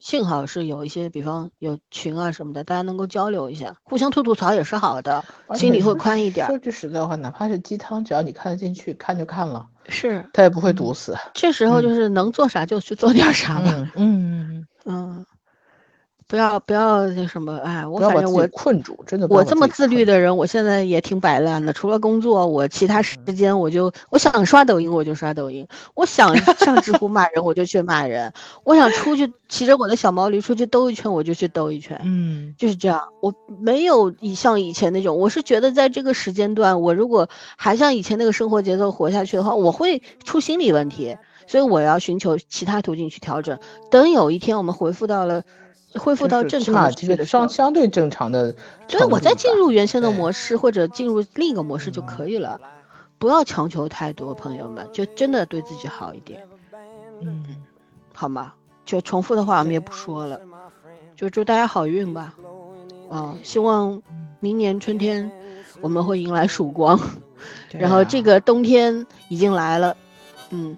[0.00, 6.48] 幸好是有一些，比方有群啊什么的，大家能够交流一下，互相吐吐槽也是好的，心里会宽一点儿。
[6.48, 11.16] 说句实在话，哪怕是鸡汤，只要你看得进去，看就看了，是，他也不会毒死。
[11.34, 13.72] 这时候就是能做啥就去做点儿啥吧。
[13.72, 15.35] 嗯，嗯，嗯，嗯。
[16.28, 21.72] 不要不要那什么，哎，我反正我困住，真的我这么自律的人，我现在也挺摆烂的。
[21.72, 28.32] 除了工作，我其他时间我就我想刷抖音我就刷抖音，我想上知乎骂人我就去骂人，
[28.64, 32.00] 我想出去骑着我的小毛驴出去兜一圈我就去兜一圈。
[32.04, 41.16] 嗯就是这样，我没有以像以前那种，我是觉得在这个时间段，我如果还像以前那个生活节奏活下去的话，我会出心理问题，
[41.46, 43.56] 所以我要寻求其他途径去调整。
[43.90, 45.42] 等有一天我们回复到了，
[45.98, 46.92] 恢复到正常
[47.24, 48.52] 相相对正常的
[48.88, 52.60] 程度吧，对，我再进入原先的模式或者进入另一个模式就可以了，
[53.18, 56.42] 不要强求太多，朋友们，就真的对自己好一点，
[57.20, 57.44] 嗯，
[58.14, 58.52] 好吗？
[58.84, 60.40] 就重复的话我们也不说了，
[61.16, 62.34] 就祝大家好运吧。
[63.10, 64.02] 啊、希望
[64.40, 65.30] 明年春天
[65.80, 66.98] 我们会迎来曙光，
[67.70, 69.96] 对然后啊这个冬天已经来了，
[70.50, 70.76] 嗯，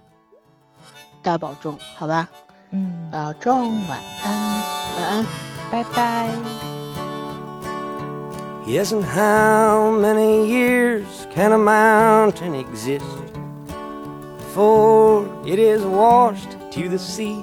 [1.22, 2.28] 大家保重，好吧？
[2.70, 4.57] 嗯，保重，晚安。
[4.98, 5.22] Uh-uh.
[5.70, 6.64] Bye-bye.
[8.66, 13.06] Yes, and how many years can a mountain exist
[14.38, 17.40] before it is washed to the sea?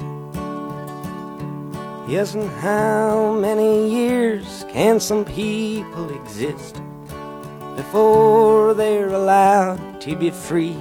[2.11, 6.82] Yes, and how many years can some people exist
[7.77, 10.77] before they're allowed to be free?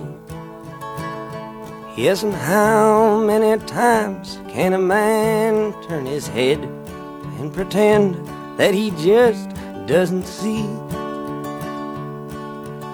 [1.97, 6.59] Yes, and how many times can a man turn his head
[7.39, 8.17] and pretend
[8.59, 9.49] that he just
[9.87, 10.63] doesn't see?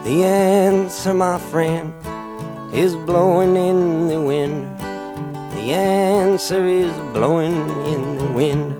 [0.04, 1.94] The answer, my friend,
[2.74, 4.78] is blowing in the wind.
[4.78, 7.56] The answer is blowing
[7.86, 8.79] in the wind.